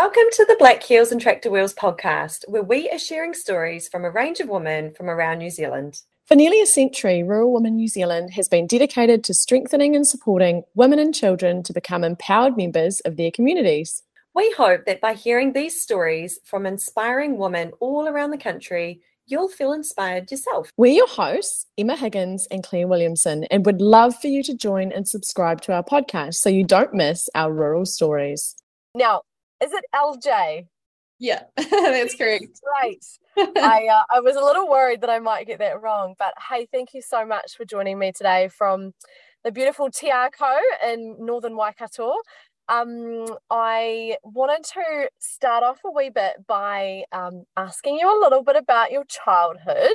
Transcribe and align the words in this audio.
Welcome 0.00 0.30
to 0.30 0.44
the 0.44 0.54
Black 0.60 0.84
Heels 0.84 1.10
and 1.10 1.20
Tractor 1.20 1.50
Wheels 1.50 1.74
podcast, 1.74 2.44
where 2.46 2.62
we 2.62 2.88
are 2.90 3.00
sharing 3.00 3.34
stories 3.34 3.88
from 3.88 4.04
a 4.04 4.10
range 4.12 4.38
of 4.38 4.48
women 4.48 4.94
from 4.94 5.10
around 5.10 5.38
New 5.38 5.50
Zealand. 5.50 6.02
For 6.26 6.36
nearly 6.36 6.62
a 6.62 6.66
century, 6.66 7.24
Rural 7.24 7.52
Women 7.52 7.74
New 7.74 7.88
Zealand 7.88 8.30
has 8.34 8.48
been 8.48 8.68
dedicated 8.68 9.24
to 9.24 9.34
strengthening 9.34 9.96
and 9.96 10.06
supporting 10.06 10.62
women 10.76 11.00
and 11.00 11.12
children 11.12 11.64
to 11.64 11.72
become 11.72 12.04
empowered 12.04 12.56
members 12.56 13.00
of 13.00 13.16
their 13.16 13.32
communities. 13.32 14.04
We 14.36 14.54
hope 14.56 14.86
that 14.86 15.00
by 15.00 15.14
hearing 15.14 15.52
these 15.52 15.82
stories 15.82 16.38
from 16.44 16.64
inspiring 16.64 17.36
women 17.36 17.72
all 17.80 18.06
around 18.06 18.30
the 18.30 18.38
country, 18.38 19.00
you'll 19.26 19.48
feel 19.48 19.72
inspired 19.72 20.30
yourself. 20.30 20.70
We're 20.76 20.92
your 20.92 21.08
hosts, 21.08 21.66
Emma 21.76 21.96
Higgins 21.96 22.46
and 22.52 22.62
Claire 22.62 22.86
Williamson, 22.86 23.46
and 23.50 23.66
would 23.66 23.80
love 23.80 24.14
for 24.20 24.28
you 24.28 24.44
to 24.44 24.54
join 24.54 24.92
and 24.92 25.08
subscribe 25.08 25.60
to 25.62 25.72
our 25.72 25.82
podcast 25.82 26.34
so 26.34 26.50
you 26.50 26.62
don't 26.62 26.94
miss 26.94 27.28
our 27.34 27.52
rural 27.52 27.84
stories. 27.84 28.54
Now, 28.94 29.22
is 29.62 29.72
it 29.72 29.84
Eljay? 29.94 30.66
Yeah, 31.18 31.42
that's 31.56 32.14
correct. 32.14 32.60
Great. 32.80 33.04
I 33.56 33.88
uh, 33.90 34.02
I 34.14 34.20
was 34.20 34.36
a 34.36 34.44
little 34.44 34.68
worried 34.68 35.00
that 35.00 35.10
I 35.10 35.18
might 35.18 35.46
get 35.46 35.58
that 35.58 35.82
wrong, 35.82 36.14
but 36.18 36.34
hey, 36.48 36.68
thank 36.72 36.94
you 36.94 37.02
so 37.02 37.24
much 37.26 37.56
for 37.56 37.64
joining 37.64 37.98
me 37.98 38.12
today 38.12 38.48
from 38.48 38.92
the 39.44 39.52
beautiful 39.52 39.90
Te 39.90 40.10
Akau 40.10 40.58
in 40.84 41.16
northern 41.18 41.56
Waikato. 41.56 42.14
Um, 42.68 43.26
I 43.50 44.18
wanted 44.22 44.64
to 44.74 45.08
start 45.18 45.62
off 45.62 45.80
a 45.84 45.90
wee 45.90 46.10
bit 46.10 46.46
by 46.46 47.04
um, 47.12 47.44
asking 47.56 47.98
you 47.98 48.06
a 48.08 48.20
little 48.22 48.42
bit 48.42 48.56
about 48.56 48.92
your 48.92 49.04
childhood 49.04 49.94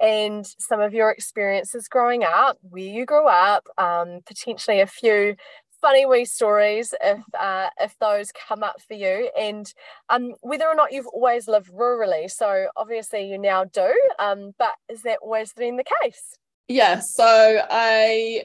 and 0.00 0.46
some 0.58 0.80
of 0.80 0.94
your 0.94 1.10
experiences 1.10 1.88
growing 1.88 2.22
up, 2.24 2.58
where 2.62 2.82
you 2.82 3.06
grew 3.06 3.26
up, 3.26 3.66
um, 3.78 4.20
potentially 4.26 4.80
a 4.80 4.86
few 4.86 5.36
funny 5.80 6.06
wee 6.06 6.24
stories 6.24 6.94
if 7.02 7.20
uh, 7.38 7.68
if 7.80 7.96
those 7.98 8.32
come 8.32 8.62
up 8.62 8.80
for 8.82 8.94
you, 8.94 9.30
and 9.38 9.72
um, 10.08 10.34
whether 10.40 10.66
or 10.66 10.74
not 10.74 10.92
you've 10.92 11.06
always 11.06 11.48
lived 11.48 11.70
rurally. 11.72 12.30
So 12.30 12.68
obviously 12.76 13.30
you 13.30 13.38
now 13.38 13.64
do, 13.64 13.92
um, 14.18 14.52
but 14.58 14.72
is 14.88 15.02
that 15.02 15.18
always 15.22 15.52
been 15.52 15.76
the 15.76 15.84
case? 16.02 16.34
Yeah. 16.68 17.00
So 17.00 17.62
I 17.70 18.44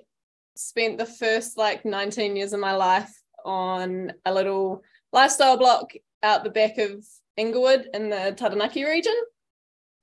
spent 0.56 0.98
the 0.98 1.06
first 1.06 1.58
like 1.58 1.86
19 1.86 2.36
years 2.36 2.54
of 2.54 2.60
my 2.60 2.74
life 2.74 3.12
on 3.44 4.14
a 4.26 4.34
little 4.34 4.84
lifestyle 5.12 5.58
block 5.58 5.92
out 6.24 6.44
the 6.44 6.50
back 6.50 6.78
of 6.78 7.04
Inglewood 7.38 7.90
in 7.94 8.10
the 8.10 8.34
Taranaki 8.38 8.86
region. 8.86 9.16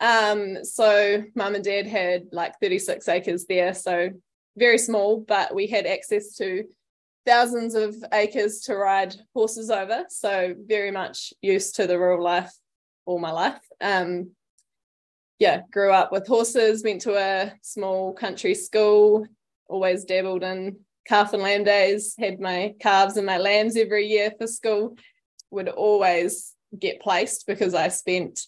Um, 0.00 0.64
so 0.64 1.22
mum 1.34 1.54
and 1.54 1.64
dad 1.64 1.86
had 1.86 2.28
like 2.32 2.54
36 2.60 3.08
acres 3.08 3.46
there, 3.46 3.74
so 3.74 4.10
very 4.56 4.78
small, 4.78 5.20
but 5.20 5.54
we 5.54 5.66
had 5.66 5.86
access 5.86 6.34
to 6.36 6.64
thousands 7.28 7.74
of 7.74 7.94
acres 8.14 8.60
to 8.62 8.74
ride 8.74 9.14
horses 9.34 9.68
over. 9.68 10.06
So 10.08 10.54
very 10.66 10.90
much 10.90 11.34
used 11.42 11.76
to 11.76 11.86
the 11.86 11.98
rural 11.98 12.24
life 12.24 12.50
all 13.04 13.18
my 13.18 13.30
life. 13.30 13.60
Um, 13.82 14.30
yeah, 15.38 15.60
grew 15.70 15.92
up 15.92 16.10
with 16.10 16.26
horses, 16.26 16.82
went 16.82 17.02
to 17.02 17.16
a 17.16 17.52
small 17.60 18.14
country 18.14 18.54
school, 18.54 19.26
always 19.68 20.06
dabbled 20.06 20.42
in 20.42 20.78
calf 21.06 21.34
and 21.34 21.42
lamb 21.42 21.64
days, 21.64 22.14
had 22.18 22.40
my 22.40 22.74
calves 22.80 23.18
and 23.18 23.26
my 23.26 23.36
lambs 23.36 23.76
every 23.76 24.06
year 24.06 24.32
for 24.38 24.46
school, 24.46 24.96
would 25.50 25.68
always 25.68 26.54
get 26.78 27.00
placed 27.00 27.46
because 27.46 27.74
I 27.74 27.88
spent 27.88 28.40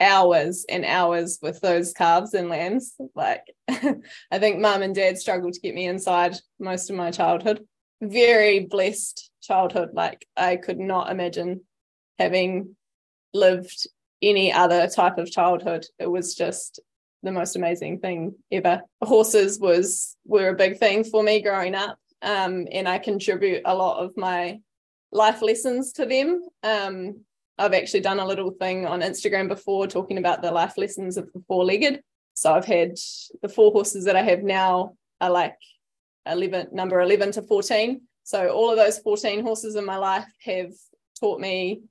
hours 0.00 0.66
and 0.68 0.84
hours 0.84 1.38
with 1.40 1.60
those 1.60 1.92
calves 1.92 2.34
and 2.34 2.48
lambs. 2.48 2.94
Like, 3.14 3.44
I 3.68 4.38
think 4.40 4.58
mum 4.58 4.82
and 4.82 4.96
dad 4.96 5.16
struggled 5.16 5.54
to 5.54 5.60
get 5.60 5.76
me 5.76 5.86
inside 5.86 6.36
most 6.58 6.90
of 6.90 6.96
my 6.96 7.12
childhood 7.12 7.64
very 8.00 8.60
blessed 8.60 9.30
childhood. 9.42 9.90
Like 9.92 10.26
I 10.36 10.56
could 10.56 10.78
not 10.78 11.10
imagine 11.10 11.62
having 12.18 12.76
lived 13.34 13.86
any 14.22 14.52
other 14.52 14.88
type 14.88 15.18
of 15.18 15.30
childhood. 15.30 15.86
It 15.98 16.10
was 16.10 16.34
just 16.34 16.80
the 17.22 17.32
most 17.32 17.56
amazing 17.56 17.98
thing 18.00 18.34
ever. 18.50 18.82
Horses 19.02 19.58
was 19.58 20.16
were 20.24 20.50
a 20.50 20.56
big 20.56 20.78
thing 20.78 21.04
for 21.04 21.22
me 21.22 21.42
growing 21.42 21.74
up. 21.74 21.98
Um, 22.22 22.66
and 22.72 22.88
I 22.88 22.98
contribute 22.98 23.62
a 23.64 23.74
lot 23.74 24.02
of 24.02 24.16
my 24.16 24.60
life 25.12 25.42
lessons 25.42 25.92
to 25.94 26.06
them. 26.06 26.42
Um, 26.62 27.20
I've 27.58 27.74
actually 27.74 28.00
done 28.00 28.20
a 28.20 28.26
little 28.26 28.50
thing 28.50 28.86
on 28.86 29.00
Instagram 29.00 29.48
before 29.48 29.86
talking 29.86 30.18
about 30.18 30.42
the 30.42 30.50
life 30.50 30.76
lessons 30.76 31.16
of 31.16 31.32
the 31.32 31.42
four-legged. 31.46 32.02
So 32.34 32.52
I've 32.52 32.66
had 32.66 32.96
the 33.42 33.48
four 33.48 33.72
horses 33.72 34.04
that 34.04 34.16
I 34.16 34.22
have 34.22 34.42
now 34.42 34.94
are 35.20 35.30
like 35.30 35.56
11 36.26 36.68
number 36.72 37.00
11 37.00 37.32
to 37.32 37.42
14 37.42 38.00
so 38.24 38.48
all 38.48 38.70
of 38.70 38.76
those 38.76 38.98
14 38.98 39.42
horses 39.42 39.76
in 39.76 39.84
my 39.84 39.96
life 39.96 40.26
have 40.44 40.72
taught 41.18 41.40
me 41.40 41.82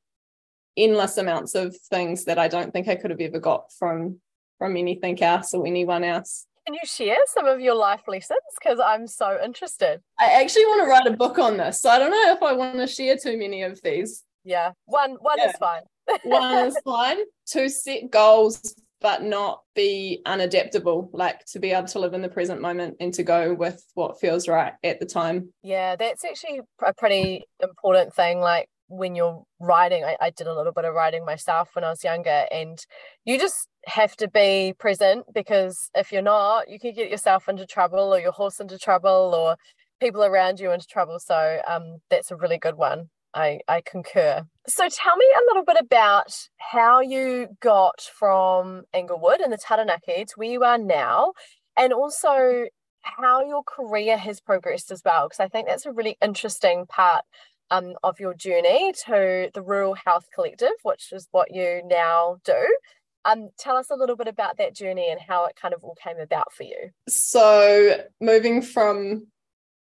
endless 0.78 1.18
amounts 1.18 1.56
of 1.56 1.76
things 1.90 2.26
that 2.26 2.38
i 2.38 2.48
don't 2.48 2.72
think 2.72 2.88
i 2.88 2.96
could 2.96 3.12
have 3.12 3.22
ever 3.22 3.40
got 3.40 3.72
from 3.72 4.20
from 4.58 4.78
anything 4.78 5.22
else 5.22 5.54
or 5.54 5.68
anyone 5.68 6.04
else. 6.04 6.48
Can 6.66 6.76
you 6.76 6.86
share 6.86 7.18
some 7.28 7.46
of 7.46 7.60
your 7.60 7.76
life 7.76 8.02
lessons? 8.08 8.40
Because 8.60 8.80
i'm 8.80 9.08
so 9.08 9.38
interested. 9.44 10.02
I 10.20 10.42
actually 10.42 10.66
want 10.66 10.84
to 10.84 10.90
write 10.90 11.08
a 11.08 11.18
book 11.18 11.38
on 11.38 11.58
this 11.58 11.82
so 11.82 11.90
i 11.90 12.00
don't 12.00 12.12
know 12.12 12.34
if 12.34 12.42
i 12.42 12.54
want 12.54 12.78
to 12.78 12.88
share 12.88 13.18
too 13.18 13.38
many 13.38 13.64
of 13.64 13.82
these. 13.82 14.24
Yeah 14.44 14.72
one 14.86 15.16
one 15.22 15.38
yeah. 15.38 15.50
is 15.50 15.56
fine. 15.58 15.82
One 16.24 16.68
is 16.68 16.78
fine. 16.86 17.18
To 17.48 17.68
set 17.68 18.12
goals 18.12 18.76
but 19.06 19.22
not 19.22 19.62
be 19.76 20.20
unadaptable, 20.26 21.08
like 21.14 21.46
to 21.46 21.60
be 21.60 21.70
able 21.70 21.88
to 21.88 22.00
live 22.00 22.16
in 22.16 22.24
the 22.24 22.28
present 22.28 22.60
moment 22.60 22.96
and 23.00 23.14
to 23.14 23.22
go 23.22 23.54
with 23.54 23.86
what 23.94 24.20
feels 24.20 24.48
right 24.48 24.74
at 24.84 25.00
the 25.00 25.06
time. 25.06 25.54
Yeah, 25.62 25.96
that's 25.96 26.26
actually 26.26 26.62
a 26.82 26.92
pretty 26.96 27.44
important 27.62 28.16
thing. 28.16 28.40
Like 28.40 28.68
when 28.88 29.14
you're 29.14 29.44
writing, 29.60 30.04
I, 30.04 30.18
I 30.20 30.32
did 30.32 30.48
a 30.48 30.56
little 30.56 30.72
bit 30.72 30.86
of 30.86 30.96
writing 30.96 31.24
myself 31.24 31.70
when 31.74 31.84
I 31.84 31.90
was 31.90 32.04
younger, 32.04 32.48
and 32.52 32.84
you 33.26 33.38
just 33.38 33.68
have 33.86 34.16
to 34.16 34.28
be 34.28 34.74
present 34.80 35.26
because 35.36 35.92
if 35.94 36.12
you're 36.12 36.24
not, 36.24 36.68
you 36.68 36.80
can 36.80 36.96
get 36.96 37.12
yourself 37.12 37.48
into 37.48 37.68
trouble 37.68 38.12
or 38.12 38.20
your 38.20 38.32
horse 38.32 38.60
into 38.60 38.80
trouble 38.80 39.36
or 39.36 39.56
people 40.00 40.24
around 40.24 40.60
you 40.60 40.72
into 40.72 40.88
trouble. 40.88 41.20
So 41.20 41.60
um, 41.68 41.98
that's 42.10 42.32
a 42.32 42.36
really 42.36 42.58
good 42.58 42.76
one. 42.76 43.12
I, 43.36 43.60
I 43.68 43.82
concur. 43.82 44.44
So 44.68 44.88
tell 44.90 45.16
me 45.18 45.26
a 45.26 45.46
little 45.48 45.66
bit 45.66 45.78
about 45.80 46.48
how 46.58 47.02
you 47.02 47.50
got 47.60 48.02
from 48.02 48.84
Inglewood 48.94 49.42
and 49.42 49.52
the 49.52 49.58
Taranaki 49.58 50.26
to 50.26 50.34
where 50.36 50.50
you 50.50 50.64
are 50.64 50.78
now, 50.78 51.34
and 51.78 51.94
also 51.94 52.66
how 53.02 53.46
your 53.46 53.64
career 53.64 54.18
has 54.18 54.40
progressed 54.40 54.90
as 54.90 55.02
well, 55.06 55.28
because 55.28 55.42
I 55.42 55.50
think 55.50 55.68
that's 55.68 55.86
a 55.86 55.92
really 55.92 56.18
interesting 56.22 56.86
part 56.88 57.24
um, 57.70 57.94
of 58.04 58.20
your 58.20 58.34
journey 58.34 58.94
to 59.06 59.50
the 59.54 59.62
Rural 59.62 59.96
Health 59.96 60.26
Collective, 60.34 60.76
which 60.84 61.12
is 61.12 61.28
what 61.32 61.54
you 61.54 61.82
now 61.86 62.38
do. 62.44 62.78
Um, 63.26 63.50
tell 63.58 63.76
us 63.76 63.90
a 63.90 63.96
little 63.96 64.16
bit 64.16 64.28
about 64.28 64.58
that 64.58 64.76
journey 64.76 65.10
and 65.10 65.20
how 65.20 65.46
it 65.46 65.56
kind 65.60 65.74
of 65.74 65.84
all 65.84 65.96
came 66.02 66.20
about 66.20 66.54
for 66.54 66.64
you. 66.64 66.90
So, 67.10 68.04
moving 68.22 68.62
from 68.62 69.28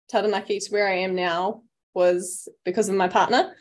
Taranaki 0.09 0.59
to 0.59 0.71
where 0.71 0.87
I 0.87 0.95
am 0.95 1.15
now, 1.15 1.63
was 1.99 2.47
because 2.63 2.87
of 2.87 2.95
my 2.95 3.09
partner. 3.09 3.53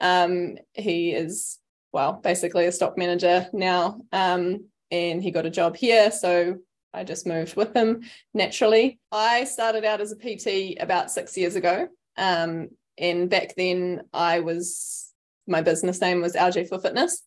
Um, 0.00 0.56
he 0.72 1.12
is, 1.12 1.60
well, 1.92 2.14
basically 2.14 2.66
a 2.66 2.72
stock 2.72 2.98
manager 2.98 3.46
now, 3.52 4.00
um, 4.12 4.66
and 4.90 5.22
he 5.22 5.30
got 5.30 5.46
a 5.46 5.50
job 5.60 5.76
here. 5.76 6.10
So 6.10 6.58
I 6.92 7.04
just 7.04 7.26
moved 7.26 7.54
with 7.56 7.72
him 7.74 8.02
naturally. 8.34 8.98
I 9.12 9.44
started 9.44 9.84
out 9.84 10.00
as 10.00 10.12
a 10.12 10.16
PT 10.16 10.76
about 10.80 11.10
six 11.10 11.36
years 11.36 11.54
ago. 11.54 11.88
Um, 12.16 12.70
and 12.98 13.30
back 13.30 13.54
then, 13.56 14.02
I 14.12 14.40
was, 14.40 15.12
my 15.46 15.62
business 15.62 16.00
name 16.00 16.20
was 16.20 16.34
LJ 16.34 16.68
for 16.68 16.80
Fitness. 16.80 17.22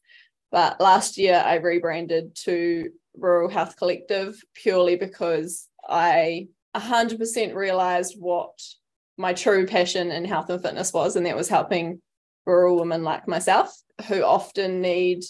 But 0.51 0.81
last 0.81 1.17
year, 1.17 1.41
I 1.45 1.55
rebranded 1.55 2.35
to 2.43 2.91
Rural 3.17 3.49
Health 3.49 3.77
Collective 3.77 4.41
purely 4.53 4.97
because 4.97 5.67
I 5.87 6.47
100% 6.75 7.55
realized 7.55 8.15
what 8.19 8.59
my 9.17 9.33
true 9.33 9.65
passion 9.65 10.11
in 10.11 10.25
health 10.25 10.49
and 10.49 10.61
fitness 10.61 10.93
was, 10.93 11.15
and 11.15 11.25
that 11.25 11.35
was 11.35 11.49
helping 11.49 12.01
rural 12.45 12.77
women 12.77 13.03
like 13.03 13.27
myself 13.27 13.75
who 14.07 14.23
often 14.23 14.81
need 14.81 15.23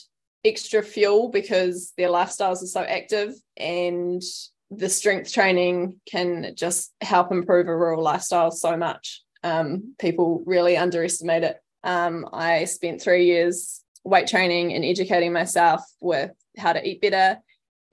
extra 0.45 0.83
fuel 0.83 1.29
because 1.29 1.93
their 1.97 2.09
lifestyles 2.09 2.61
are 2.61 2.67
so 2.67 2.81
active 2.81 3.33
and 3.57 4.21
the 4.69 4.89
strength 4.89 5.31
training 5.31 5.99
can 6.09 6.53
just 6.55 6.93
help 7.01 7.31
improve 7.31 7.67
a 7.67 7.75
rural 7.75 8.03
lifestyle 8.03 8.51
so 8.51 8.75
much. 8.75 9.23
Um, 9.43 9.95
people 9.97 10.43
really 10.45 10.77
underestimate 10.77 11.43
it. 11.43 11.57
Um, 11.83 12.27
I 12.33 12.65
spent 12.65 13.01
three 13.01 13.25
years 13.25 13.81
weight 14.03 14.27
training 14.27 14.73
and 14.73 14.83
educating 14.83 15.31
myself 15.31 15.81
with 16.01 16.31
how 16.57 16.73
to 16.73 16.85
eat 16.85 17.01
better. 17.01 17.39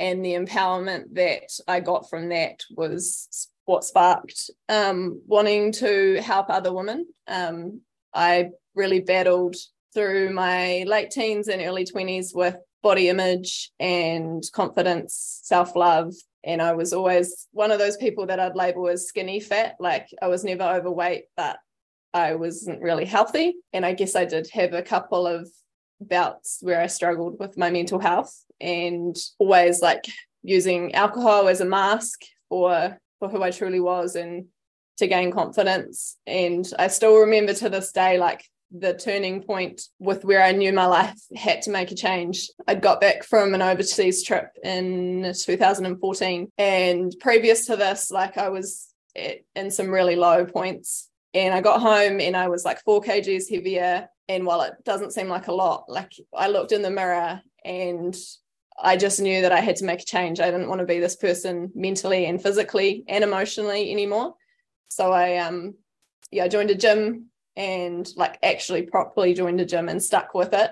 And 0.01 0.25
the 0.25 0.35
empowerment 0.35 1.15
that 1.15 1.51
I 1.69 1.81
got 1.81 2.11
from 2.11 2.31
that 2.31 2.61
was 2.71 3.49
what 3.65 3.85
sparked 3.85 4.51
um, 4.69 5.21
wanting 5.27 5.73
to 5.73 6.21
help 6.23 6.51
other 6.51 6.73
women. 6.73 7.07
Um, 7.27 7.81
I 8.13 8.51
really 8.75 9.01
battled 9.01 9.57
through 9.95 10.33
my 10.33 10.85
late 10.87 11.11
teens 11.11 11.49
and 11.49 11.63
early 11.63 11.85
20s 11.85 12.35
with 12.35 12.57
body 12.83 13.09
image 13.09 13.71
and 13.81 14.45
confidence, 14.53 15.41
self 15.43 15.75
love. 15.77 16.13
And 16.45 16.61
I 16.61 16.75
was 16.75 16.93
always 16.93 17.49
one 17.53 17.71
of 17.71 17.79
those 17.79 17.97
people 17.97 18.27
that 18.27 18.39
I'd 18.39 18.55
label 18.55 18.89
as 18.89 19.07
skinny 19.07 19.41
fat. 19.41 19.77
Like 19.81 20.09
I 20.21 20.29
was 20.29 20.45
never 20.45 20.65
overweight, 20.65 21.25
but 21.37 21.59
I 22.13 22.35
wasn't 22.35 22.83
really 22.83 23.07
healthy. 23.07 23.55
And 23.73 23.87
I 23.87 23.95
guess 23.95 24.15
I 24.15 24.27
did 24.27 24.49
have 24.53 24.75
a 24.75 24.83
couple 24.83 25.27
of 25.27 25.49
bouts 26.01 26.59
where 26.61 26.81
I 26.81 26.87
struggled 26.87 27.39
with 27.41 27.57
my 27.57 27.71
mental 27.71 27.99
health 27.99 28.35
and 28.61 29.17
always 29.39 29.81
like 29.81 30.05
using 30.43 30.95
alcohol 30.95 31.49
as 31.49 31.61
a 31.61 31.65
mask 31.65 32.21
for 32.51 32.99
for 33.19 33.29
who 33.29 33.43
I 33.43 33.51
truly 33.51 33.81
was 33.81 34.17
and 34.17 34.47
to 34.99 35.07
gain 35.07 35.33
confidence. 35.33 36.17
And 36.27 36.71
I 36.79 36.89
still 36.89 37.19
remember 37.19 37.55
to 37.55 37.69
this 37.69 37.93
day 37.93 38.19
like 38.19 38.45
the 38.77 38.95
turning 38.95 39.43
point 39.43 39.83
with 39.99 40.25
where 40.25 40.43
I 40.43 40.53
knew 40.53 40.73
my 40.73 40.87
life 40.87 41.19
had 41.35 41.63
to 41.63 41.71
make 41.71 41.93
a 41.93 41.95
change. 41.95 42.51
I'd 42.67 42.83
got 42.83 43.01
back 43.01 43.23
from 43.23 43.55
an 43.55 43.63
overseas 43.63 44.25
trip 44.25 44.51
in 44.63 45.33
2014. 45.37 46.49
And 46.59 47.15
previous 47.21 47.67
to 47.67 47.77
this, 47.77 48.11
like 48.11 48.37
I 48.37 48.49
was 48.49 48.89
at, 49.17 49.39
in 49.55 49.71
some 49.71 49.91
really 49.91 50.17
low 50.17 50.45
points. 50.45 51.09
And 51.33 51.55
I 51.55 51.61
got 51.61 51.81
home 51.81 52.21
and 52.21 52.37
I 52.37 52.49
was 52.49 52.65
like 52.65 52.83
four 52.83 53.01
kgs 53.01 53.51
heavier. 53.51 54.09
And 54.29 54.47
while 54.47 54.63
it 54.63 54.75
doesn't 54.85 55.13
seem 55.13 55.29
like 55.29 55.49
a 55.49 55.53
lot, 55.53 55.85
like 55.89 56.13
I 56.35 56.49
looked 56.49 56.73
in 56.73 56.83
the 56.83 56.91
mirror 56.91 57.43
and 57.65 58.15
I 58.83 58.97
just 58.97 59.21
knew 59.21 59.43
that 59.43 59.53
I 59.53 59.61
had 59.61 59.77
to 59.77 59.85
make 59.85 60.01
a 60.01 60.05
change. 60.05 60.41
I 60.41 60.51
didn't 60.51 60.69
want 60.69 60.81
to 60.81 60.87
be 60.87 60.99
this 60.99 61.17
person 61.17 61.71
mentally 61.75 62.27
and 62.27 62.43
physically 62.43 63.05
and 63.09 63.23
emotionally 63.23 63.91
anymore. 63.91 64.35
So 64.89 65.13
I 65.13 65.39
um 65.39 65.75
yeah, 66.31 66.45
I 66.45 66.49
joined 66.49 66.71
a 66.71 66.75
gym 66.75 67.27
and 67.57 68.09
like 68.17 68.39
actually 68.43 68.83
properly 68.83 69.35
joined 69.35 69.61
a 69.61 69.65
gym 69.65 69.89
and 69.89 70.03
stuck 70.03 70.35
with 70.35 70.53
it. 70.53 70.71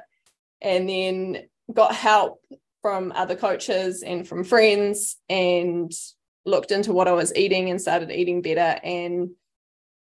And 0.61 0.89
then 0.89 1.45
got 1.73 1.95
help 1.95 2.41
from 2.83 3.13
other 3.15 3.37
coaches 3.37 4.03
and 4.03 4.27
from 4.27 4.45
friends 4.45 5.17
and 5.29 5.93
looked 6.45 6.73
into 6.73 6.93
what 6.93 7.09
I 7.09 7.13
was 7.13 7.35
eating 7.37 7.71
and 7.71 7.81
started 7.81 8.11
eating 8.11 8.43
better 8.43 8.81
and 8.83 9.31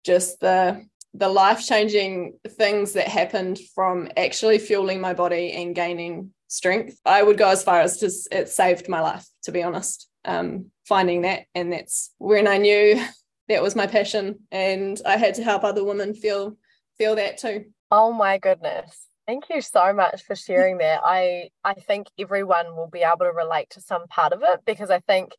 just 0.04 0.40
the 0.42 0.86
the 1.14 1.30
life-changing 1.30 2.38
things 2.46 2.92
that 2.94 3.08
happened 3.08 3.58
from 3.74 4.10
actually 4.18 4.58
fueling 4.58 5.00
my 5.00 5.14
body 5.14 5.54
and 5.54 5.74
gaining 5.74 6.32
strength. 6.56 7.00
I 7.06 7.24
would 7.24 7.38
go 7.38 7.50
as 7.50 7.64
far 7.64 7.82
as 7.82 7.98
to 7.98 8.12
it 8.38 8.50
saved 8.50 8.90
my 8.90 9.02
life, 9.02 9.26
to 9.44 9.52
be 9.52 9.64
honest. 9.64 10.08
Um, 10.24 10.72
finding 10.88 11.22
that, 11.22 11.46
and 11.54 11.72
that's 11.72 12.12
when 12.18 12.48
I 12.48 12.58
knew 12.58 13.04
that 13.50 13.62
was 13.62 13.76
my 13.76 13.88
passion, 13.88 14.40
and 14.52 15.00
I 15.06 15.18
had 15.18 15.36
to 15.36 15.44
help 15.44 15.64
other 15.64 15.84
women 15.84 16.14
feel 16.14 16.58
feel 16.98 17.16
that 17.16 17.38
too. 17.38 17.66
Oh 17.92 18.12
my 18.12 18.38
goodness. 18.38 19.06
Thank 19.28 19.46
you 19.50 19.62
so 19.62 19.92
much 19.94 20.24
for 20.24 20.36
sharing 20.36 20.78
that. 20.80 21.02
I 21.04 21.50
I 21.64 21.74
think 21.74 22.08
everyone 22.18 22.76
will 22.76 22.90
be 22.90 23.02
able 23.02 23.26
to 23.26 23.32
relate 23.32 23.70
to 23.72 23.82
some 23.82 24.08
part 24.08 24.34
of 24.34 24.42
it 24.44 24.62
because 24.66 24.90
I 24.90 25.00
think 25.00 25.32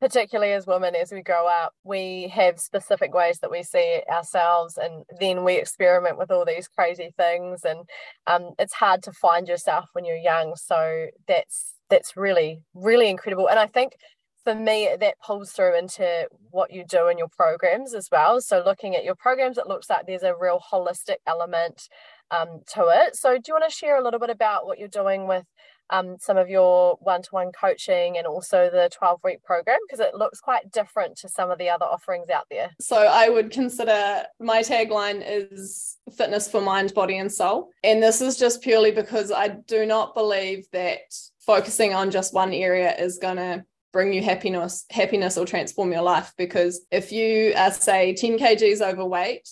particularly 0.00 0.52
as 0.52 0.66
women 0.66 0.94
as 0.94 1.12
we 1.12 1.22
grow 1.22 1.46
up 1.46 1.72
we 1.84 2.28
have 2.28 2.60
specific 2.60 3.14
ways 3.14 3.38
that 3.40 3.50
we 3.50 3.62
see 3.62 4.00
ourselves 4.10 4.76
and 4.76 5.04
then 5.20 5.44
we 5.44 5.54
experiment 5.56 6.18
with 6.18 6.30
all 6.30 6.44
these 6.44 6.68
crazy 6.68 7.12
things 7.16 7.64
and 7.64 7.80
um, 8.26 8.50
it's 8.58 8.74
hard 8.74 9.02
to 9.02 9.12
find 9.12 9.48
yourself 9.48 9.86
when 9.92 10.04
you're 10.04 10.16
young 10.16 10.54
so 10.56 11.06
that's 11.28 11.74
that's 11.88 12.16
really 12.16 12.62
really 12.74 13.08
incredible 13.08 13.48
and 13.48 13.58
i 13.58 13.66
think 13.66 13.92
for 14.44 14.54
me 14.54 14.90
that 15.00 15.14
pulls 15.24 15.52
through 15.52 15.76
into 15.76 16.28
what 16.50 16.72
you 16.72 16.84
do 16.88 17.08
in 17.08 17.16
your 17.16 17.28
programs 17.28 17.94
as 17.94 18.08
well 18.12 18.40
so 18.40 18.62
looking 18.64 18.94
at 18.94 19.04
your 19.04 19.14
programs 19.14 19.58
it 19.58 19.66
looks 19.66 19.88
like 19.88 20.06
there's 20.06 20.22
a 20.22 20.34
real 20.38 20.60
holistic 20.72 21.16
element 21.26 21.88
um, 22.30 22.60
to 22.66 22.86
it 22.88 23.16
so 23.16 23.34
do 23.34 23.42
you 23.48 23.54
want 23.54 23.64
to 23.64 23.74
share 23.74 23.98
a 23.98 24.02
little 24.02 24.20
bit 24.20 24.30
about 24.30 24.66
what 24.66 24.78
you're 24.78 24.88
doing 24.88 25.26
with 25.26 25.44
um, 25.90 26.16
some 26.18 26.36
of 26.36 26.48
your 26.48 26.96
one-to-one 27.00 27.52
coaching 27.52 28.16
and 28.16 28.26
also 28.26 28.70
the 28.70 28.88
12 28.92 29.20
week 29.24 29.42
program 29.42 29.78
because 29.86 30.00
it 30.00 30.14
looks 30.14 30.40
quite 30.40 30.70
different 30.70 31.16
to 31.18 31.28
some 31.28 31.50
of 31.50 31.58
the 31.58 31.68
other 31.68 31.84
offerings 31.84 32.28
out 32.30 32.46
there. 32.50 32.70
So 32.80 32.96
i 32.96 33.28
would 33.28 33.50
consider 33.50 34.24
my 34.40 34.62
tagline 34.62 35.22
is 35.26 35.96
fitness 36.16 36.50
for 36.50 36.60
mind 36.60 36.94
body 36.94 37.18
and 37.18 37.30
soul. 37.30 37.70
And 37.82 38.02
this 38.02 38.20
is 38.20 38.36
just 38.36 38.62
purely 38.62 38.90
because 38.90 39.30
i 39.30 39.48
do 39.48 39.86
not 39.86 40.14
believe 40.14 40.66
that 40.72 41.00
focusing 41.40 41.94
on 41.94 42.10
just 42.10 42.34
one 42.34 42.52
area 42.52 42.94
is 42.96 43.18
going 43.18 43.36
to 43.36 43.64
bring 43.92 44.12
you 44.12 44.22
happiness 44.22 44.86
happiness 44.90 45.38
or 45.38 45.46
transform 45.46 45.92
your 45.92 46.02
life. 46.02 46.32
Because 46.36 46.84
if 46.90 47.12
you 47.12 47.54
are 47.56 47.70
say 47.70 48.14
10 48.14 48.38
kgs 48.38 48.80
overweight 48.80 49.48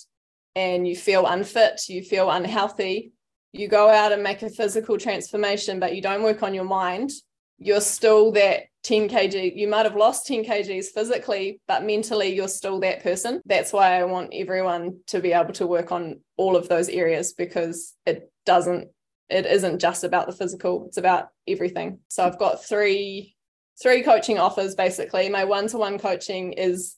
and 0.55 0.87
you 0.87 0.95
feel 0.95 1.25
unfit 1.25 1.81
you 1.87 2.03
feel 2.03 2.29
unhealthy 2.29 3.12
you 3.53 3.67
go 3.67 3.87
out 3.87 4.11
and 4.11 4.23
make 4.23 4.41
a 4.41 4.49
physical 4.49 4.97
transformation, 4.97 5.79
but 5.79 5.95
you 5.95 6.01
don't 6.01 6.23
work 6.23 6.43
on 6.43 6.53
your 6.53 6.65
mind, 6.65 7.11
you're 7.59 7.81
still 7.81 8.31
that 8.33 8.63
10 8.83 9.07
kg. 9.07 9.55
You 9.55 9.67
might 9.67 9.85
have 9.85 9.95
lost 9.95 10.27
10 10.27 10.43
kgs 10.43 10.87
physically, 10.87 11.61
but 11.67 11.85
mentally, 11.85 12.35
you're 12.35 12.47
still 12.47 12.79
that 12.81 13.03
person. 13.03 13.41
That's 13.45 13.71
why 13.71 13.99
I 13.99 14.03
want 14.03 14.33
everyone 14.33 14.99
to 15.07 15.21
be 15.21 15.33
able 15.33 15.53
to 15.53 15.67
work 15.67 15.91
on 15.91 16.19
all 16.35 16.55
of 16.55 16.67
those 16.67 16.89
areas 16.89 17.33
because 17.33 17.93
it 18.05 18.29
doesn't, 18.45 18.89
it 19.29 19.45
isn't 19.45 19.79
just 19.79 20.03
about 20.03 20.25
the 20.25 20.33
physical, 20.33 20.87
it's 20.87 20.97
about 20.97 21.29
everything. 21.47 21.99
So 22.09 22.25
I've 22.25 22.39
got 22.39 22.65
three 22.65 23.35
three 23.81 24.03
coaching 24.03 24.37
offers 24.37 24.75
basically 24.75 25.29
my 25.29 25.43
one-to-one 25.43 25.97
coaching 25.97 26.53
is 26.53 26.95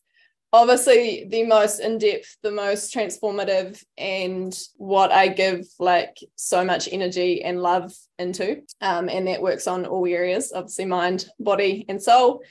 obviously 0.56 1.26
the 1.30 1.44
most 1.44 1.80
in-depth 1.80 2.38
the 2.42 2.52
most 2.52 2.94
transformative 2.94 3.84
and 3.98 4.58
what 4.78 5.12
i 5.12 5.28
give 5.28 5.66
like 5.80 6.18
so 6.36 6.64
much 6.64 6.88
energy 6.92 7.44
and 7.44 7.62
love 7.62 7.94
into 8.20 8.62
um, 8.80 9.10
and 9.10 9.28
that 9.28 9.42
works 9.42 9.68
on 9.68 9.86
all 9.86 10.08
areas 10.08 10.54
obviously 10.56 10.86
mind 10.86 11.26
body 11.40 11.86
and 11.90 12.02
soul. 12.02 12.42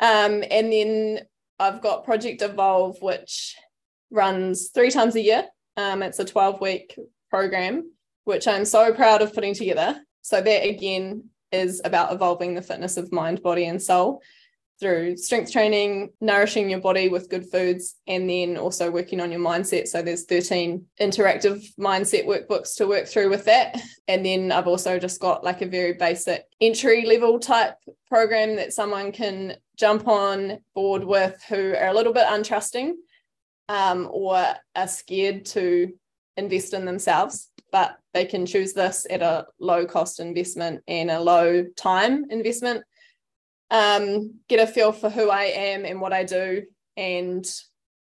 Um, 0.00 0.44
and 0.50 0.70
then 0.70 1.20
i've 1.58 1.80
got 1.80 2.04
project 2.04 2.42
evolve 2.42 3.00
which 3.00 3.56
runs 4.10 4.68
three 4.68 4.90
times 4.90 5.16
a 5.16 5.22
year. 5.22 5.46
Um, 5.78 6.02
it's 6.02 6.18
a 6.18 6.24
12 6.24 6.60
week 6.60 6.98
program 7.30 7.90
which 8.24 8.46
i'm 8.46 8.66
so 8.66 8.92
proud 8.92 9.22
of 9.22 9.32
putting 9.32 9.54
together. 9.54 9.98
So 10.20 10.42
that 10.42 10.68
again 10.68 11.30
is 11.52 11.80
about 11.84 12.12
evolving 12.12 12.54
the 12.54 12.60
fitness 12.60 12.98
of 12.98 13.12
mind 13.12 13.42
body 13.42 13.64
and 13.64 13.80
soul 13.80 14.20
through 14.78 15.16
strength 15.16 15.50
training, 15.50 16.10
nourishing 16.20 16.68
your 16.68 16.80
body 16.80 17.08
with 17.08 17.30
good 17.30 17.50
foods, 17.50 17.96
and 18.06 18.28
then 18.28 18.56
also 18.56 18.90
working 18.90 19.20
on 19.20 19.30
your 19.30 19.40
mindset. 19.40 19.88
So 19.88 20.02
there's 20.02 20.24
13 20.24 20.84
interactive 21.00 21.64
mindset 21.78 22.26
workbooks 22.26 22.76
to 22.76 22.86
work 22.86 23.06
through 23.06 23.30
with 23.30 23.46
that. 23.46 23.80
And 24.08 24.24
then 24.24 24.52
I've 24.52 24.66
also 24.66 24.98
just 24.98 25.20
got 25.20 25.44
like 25.44 25.62
a 25.62 25.66
very 25.66 25.94
basic 25.94 26.44
entry 26.60 27.06
level 27.06 27.38
type 27.38 27.76
program 28.08 28.56
that 28.56 28.72
someone 28.72 29.12
can 29.12 29.56
jump 29.76 30.06
on 30.08 30.58
board 30.74 31.04
with 31.04 31.42
who 31.48 31.74
are 31.74 31.88
a 31.88 31.94
little 31.94 32.12
bit 32.12 32.26
untrusting 32.26 32.92
um, 33.68 34.08
or 34.10 34.44
are 34.74 34.88
scared 34.88 35.46
to 35.46 35.92
invest 36.36 36.74
in 36.74 36.84
themselves. 36.84 37.50
But 37.72 37.96
they 38.14 38.26
can 38.26 38.46
choose 38.46 38.72
this 38.74 39.06
at 39.10 39.22
a 39.22 39.46
low 39.58 39.86
cost 39.86 40.20
investment 40.20 40.82
and 40.86 41.10
a 41.10 41.20
low 41.20 41.64
time 41.76 42.26
investment 42.30 42.84
um, 43.70 44.34
get 44.48 44.60
a 44.60 44.70
feel 44.70 44.92
for 44.92 45.10
who 45.10 45.30
I 45.30 45.44
am 45.44 45.84
and 45.84 46.00
what 46.00 46.12
I 46.12 46.24
do. 46.24 46.62
And 46.96 47.46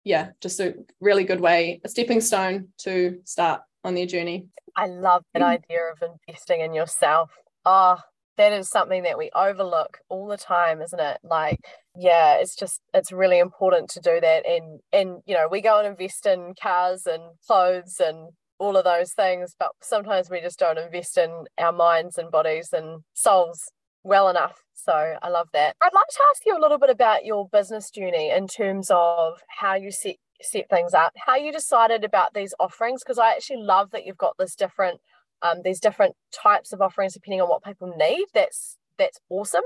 yeah, 0.04 0.30
just 0.40 0.60
a 0.60 0.74
really 1.00 1.24
good 1.24 1.40
way, 1.40 1.80
a 1.84 1.88
stepping 1.88 2.20
stone 2.20 2.68
to 2.78 3.20
start 3.24 3.62
on 3.84 3.94
their 3.94 4.06
journey. 4.06 4.46
I 4.76 4.86
love 4.86 5.24
that 5.34 5.42
mm. 5.42 5.46
idea 5.46 5.80
of 5.92 6.10
investing 6.26 6.60
in 6.60 6.72
yourself. 6.72 7.30
Ah, 7.64 7.98
oh, 7.98 8.02
that 8.36 8.52
is 8.52 8.68
something 8.68 9.02
that 9.02 9.18
we 9.18 9.30
overlook 9.34 9.98
all 10.08 10.28
the 10.28 10.36
time, 10.36 10.80
isn't 10.80 11.00
it? 11.00 11.18
Like, 11.24 11.58
yeah, 11.96 12.36
it's 12.36 12.54
just 12.54 12.80
it's 12.94 13.10
really 13.10 13.40
important 13.40 13.90
to 13.90 14.00
do 14.00 14.20
that. 14.20 14.46
And 14.46 14.80
and 14.92 15.22
you 15.26 15.34
know, 15.34 15.48
we 15.50 15.60
go 15.60 15.78
and 15.78 15.88
invest 15.88 16.26
in 16.26 16.54
cars 16.60 17.06
and 17.06 17.22
clothes 17.46 18.00
and 18.00 18.30
all 18.60 18.76
of 18.76 18.84
those 18.84 19.12
things, 19.12 19.54
but 19.58 19.70
sometimes 19.82 20.30
we 20.30 20.40
just 20.40 20.58
don't 20.58 20.78
invest 20.78 21.18
in 21.18 21.44
our 21.58 21.72
minds 21.72 22.18
and 22.18 22.30
bodies 22.30 22.70
and 22.72 23.02
souls 23.14 23.70
well 24.04 24.28
enough. 24.28 24.62
So 24.74 24.92
I 24.92 25.28
love 25.28 25.48
that. 25.52 25.76
I'd 25.82 25.94
like 25.94 26.08
to 26.08 26.22
ask 26.30 26.46
you 26.46 26.56
a 26.56 26.60
little 26.60 26.78
bit 26.78 26.90
about 26.90 27.24
your 27.24 27.48
business 27.48 27.90
journey 27.90 28.30
in 28.30 28.46
terms 28.46 28.90
of 28.90 29.40
how 29.48 29.74
you 29.74 29.90
set 29.90 30.16
set 30.40 30.70
things 30.70 30.94
up, 30.94 31.12
how 31.16 31.34
you 31.34 31.50
decided 31.52 32.04
about 32.04 32.32
these 32.32 32.54
offerings, 32.60 33.02
because 33.02 33.18
I 33.18 33.30
actually 33.30 33.62
love 33.62 33.90
that 33.90 34.06
you've 34.06 34.16
got 34.16 34.36
this 34.38 34.54
different 34.54 35.00
um, 35.42 35.58
these 35.64 35.80
different 35.80 36.14
types 36.32 36.72
of 36.72 36.80
offerings 36.80 37.14
depending 37.14 37.40
on 37.40 37.48
what 37.48 37.64
people 37.64 37.92
need. 37.96 38.26
That's 38.34 38.76
that's 38.98 39.18
awesome. 39.30 39.64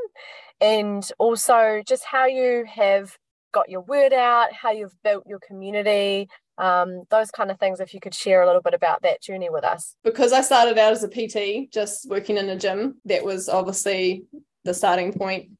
And 0.61 1.09
also 1.19 1.83
just 1.87 2.05
how 2.05 2.27
you 2.27 2.65
have 2.69 3.17
got 3.53 3.69
your 3.69 3.83
word 3.83 4.13
out, 4.13 4.53
how 4.53 4.73
you've 4.73 4.97
built 5.03 5.25
your 5.27 5.39
community, 5.47 6.29
um, 6.63 7.03
those 7.11 7.31
kind 7.33 7.51
of 7.51 7.59
things. 7.59 7.81
If 7.81 7.93
you 7.93 8.01
could 8.01 8.15
share 8.15 8.43
a 8.43 8.47
little 8.47 8.63
bit 8.63 8.73
about 8.73 9.03
that 9.03 9.21
journey 9.21 9.51
with 9.51 9.65
us. 9.65 9.97
Because 10.05 10.33
I 10.33 10.43
started 10.43 10.79
out 10.79 10.93
as 10.93 11.03
a 11.03 11.09
PT, 11.09 11.71
just 11.73 12.09
working 12.09 12.39
in 12.39 12.49
a 12.49 12.57
gym, 12.57 13.01
that 13.05 13.25
was 13.25 13.49
obviously 13.49 14.25
the 14.65 14.73
starting 14.73 15.13
point. 15.13 15.51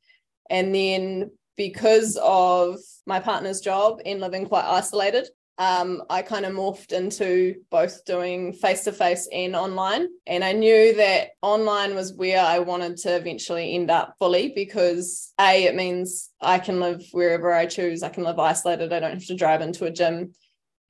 And 0.49 0.73
then 0.73 1.33
because 1.57 2.17
of 2.23 2.79
my 3.05 3.19
partner's 3.19 3.61
job 3.61 4.01
and 4.07 4.21
living 4.21 4.47
quite 4.47 4.65
isolated, 4.65 5.29
um, 5.59 6.03
I 6.09 6.23
kind 6.23 6.47
of 6.47 6.55
morphed 6.55 6.93
into 6.93 7.57
both 7.71 8.05
doing 8.05 8.53
face 8.53 8.85
to 8.85 8.93
face 8.93 9.29
and 9.33 9.57
online. 9.57 10.07
And 10.27 10.45
I 10.45 10.53
knew 10.53 10.95
that 10.97 11.31
online 11.43 11.95
was 11.97 12.15
where 12.15 12.41
I 12.41 12.61
wanted 12.61 12.97
to 12.99 13.17
eventually 13.17 13.75
end 13.75 13.91
up 13.91 14.15
fully 14.19 14.53
because 14.55 15.33
A, 15.41 15.65
it 15.65 15.75
means 15.75 16.31
I 16.41 16.59
can 16.59 16.81
live 16.81 17.03
wherever 17.11 17.53
I 17.53 17.67
choose. 17.67 18.03
I 18.03 18.09
can 18.09 18.23
live 18.23 18.39
isolated. 18.39 18.93
I 18.93 19.01
don't 19.01 19.15
have 19.15 19.27
to 19.27 19.35
drive 19.35 19.63
into 19.63 19.85
a 19.85 19.91
gym 19.91 20.33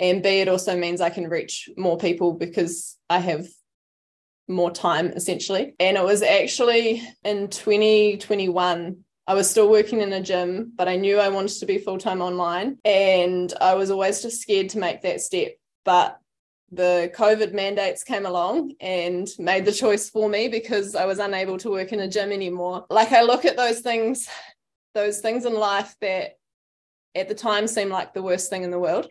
and 0.00 0.22
b 0.22 0.40
it 0.40 0.49
also 0.49 0.76
means 0.76 1.00
i 1.00 1.11
can 1.11 1.28
reach 1.28 1.68
more 1.76 1.99
people 1.99 2.32
because 2.32 2.99
i 3.11 3.18
have 3.18 3.46
more 4.49 4.70
time 4.70 5.06
essentially 5.08 5.75
and 5.78 5.96
it 5.96 6.04
was 6.04 6.22
actually 6.22 7.02
in 7.25 7.49
2021 7.49 9.04
I 9.26 9.34
was 9.34 9.49
still 9.49 9.70
working 9.70 10.00
in 10.00 10.12
a 10.12 10.20
gym, 10.20 10.72
but 10.75 10.88
I 10.88 10.96
knew 10.96 11.18
I 11.18 11.28
wanted 11.28 11.58
to 11.61 11.66
be 11.66 11.78
full 11.78 11.99
time 11.99 12.20
online. 12.20 12.78
And 12.84 13.52
I 13.61 13.75
was 13.75 13.90
always 13.90 14.20
just 14.20 14.42
scared 14.42 14.70
to 14.70 14.78
make 14.78 15.02
that 15.02 15.20
step. 15.20 15.52
But 15.84 16.18
the 16.72 17.12
COVID 17.14 17.52
mandates 17.52 18.02
came 18.02 18.26
along 18.26 18.72
and 18.80 19.28
made 19.38 19.64
the 19.64 19.72
choice 19.72 20.08
for 20.08 20.28
me 20.28 20.49
because 20.49 20.94
I 20.94 21.04
was 21.04 21.18
unable 21.18 21.58
to 21.58 21.70
work 21.70 21.92
in 21.92 22.00
a 22.00 22.08
gym 22.08 22.32
anymore. 22.32 22.87
Like 22.90 23.12
I 23.12 23.22
look 23.22 23.44
at 23.44 23.56
those 23.56 23.80
things, 23.80 24.28
those 24.94 25.20
things 25.20 25.44
in 25.44 25.54
life 25.54 25.94
that 26.00 26.38
at 27.14 27.28
the 27.28 27.34
time 27.34 27.66
seemed 27.68 27.90
like 27.90 28.14
the 28.14 28.22
worst 28.22 28.49
thing 28.49 28.62
in 28.62 28.70
the 28.70 28.78
world. 28.78 29.08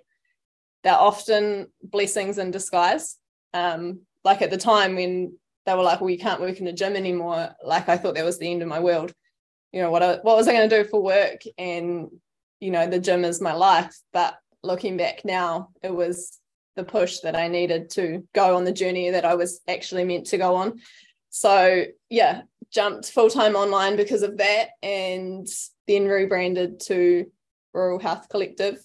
They're 0.83 0.93
often 0.93 1.67
blessings 1.83 2.38
in 2.38 2.51
disguise. 2.51 3.17
Um, 3.53 4.01
like 4.23 4.41
at 4.41 4.51
the 4.51 4.57
time 4.57 4.95
when 4.95 5.38
they 5.65 5.75
were 5.75 5.83
like, 5.83 6.01
well, 6.01 6.09
you 6.09 6.17
can't 6.17 6.41
work 6.41 6.59
in 6.59 6.67
a 6.67 6.73
gym 6.73 6.95
anymore, 6.95 7.50
like 7.63 7.89
I 7.89 7.97
thought 7.97 8.15
that 8.15 8.25
was 8.25 8.39
the 8.39 8.51
end 8.51 8.61
of 8.61 8.67
my 8.67 8.79
world. 8.79 9.13
You 9.71 9.81
know, 9.81 9.91
what, 9.91 10.03
I, 10.03 10.15
what 10.17 10.35
was 10.38 10.47
I 10.47 10.53
going 10.53 10.69
to 10.69 10.83
do 10.83 10.89
for 10.89 11.01
work? 11.01 11.41
And, 11.57 12.09
you 12.59 12.71
know, 12.71 12.88
the 12.88 13.00
gym 13.00 13.23
is 13.23 13.41
my 13.41 13.53
life. 13.53 13.95
But 14.11 14.35
looking 14.63 14.97
back 14.97 15.23
now, 15.23 15.69
it 15.81 15.93
was 15.93 16.39
the 16.75 16.83
push 16.83 17.19
that 17.19 17.35
I 17.35 17.47
needed 17.47 17.89
to 17.91 18.27
go 18.33 18.55
on 18.55 18.63
the 18.63 18.71
journey 18.71 19.11
that 19.11 19.25
I 19.25 19.35
was 19.35 19.61
actually 19.67 20.03
meant 20.03 20.27
to 20.27 20.38
go 20.38 20.55
on. 20.55 20.81
So, 21.29 21.85
yeah, 22.09 22.41
jumped 22.71 23.11
full 23.11 23.29
time 23.29 23.55
online 23.55 23.95
because 23.95 24.23
of 24.23 24.38
that 24.38 24.69
and 24.81 25.47
then 25.88 26.05
rebranded 26.05 26.79
to 26.81 27.25
Rural 27.73 28.00
Health 28.00 28.27
Collective. 28.29 28.77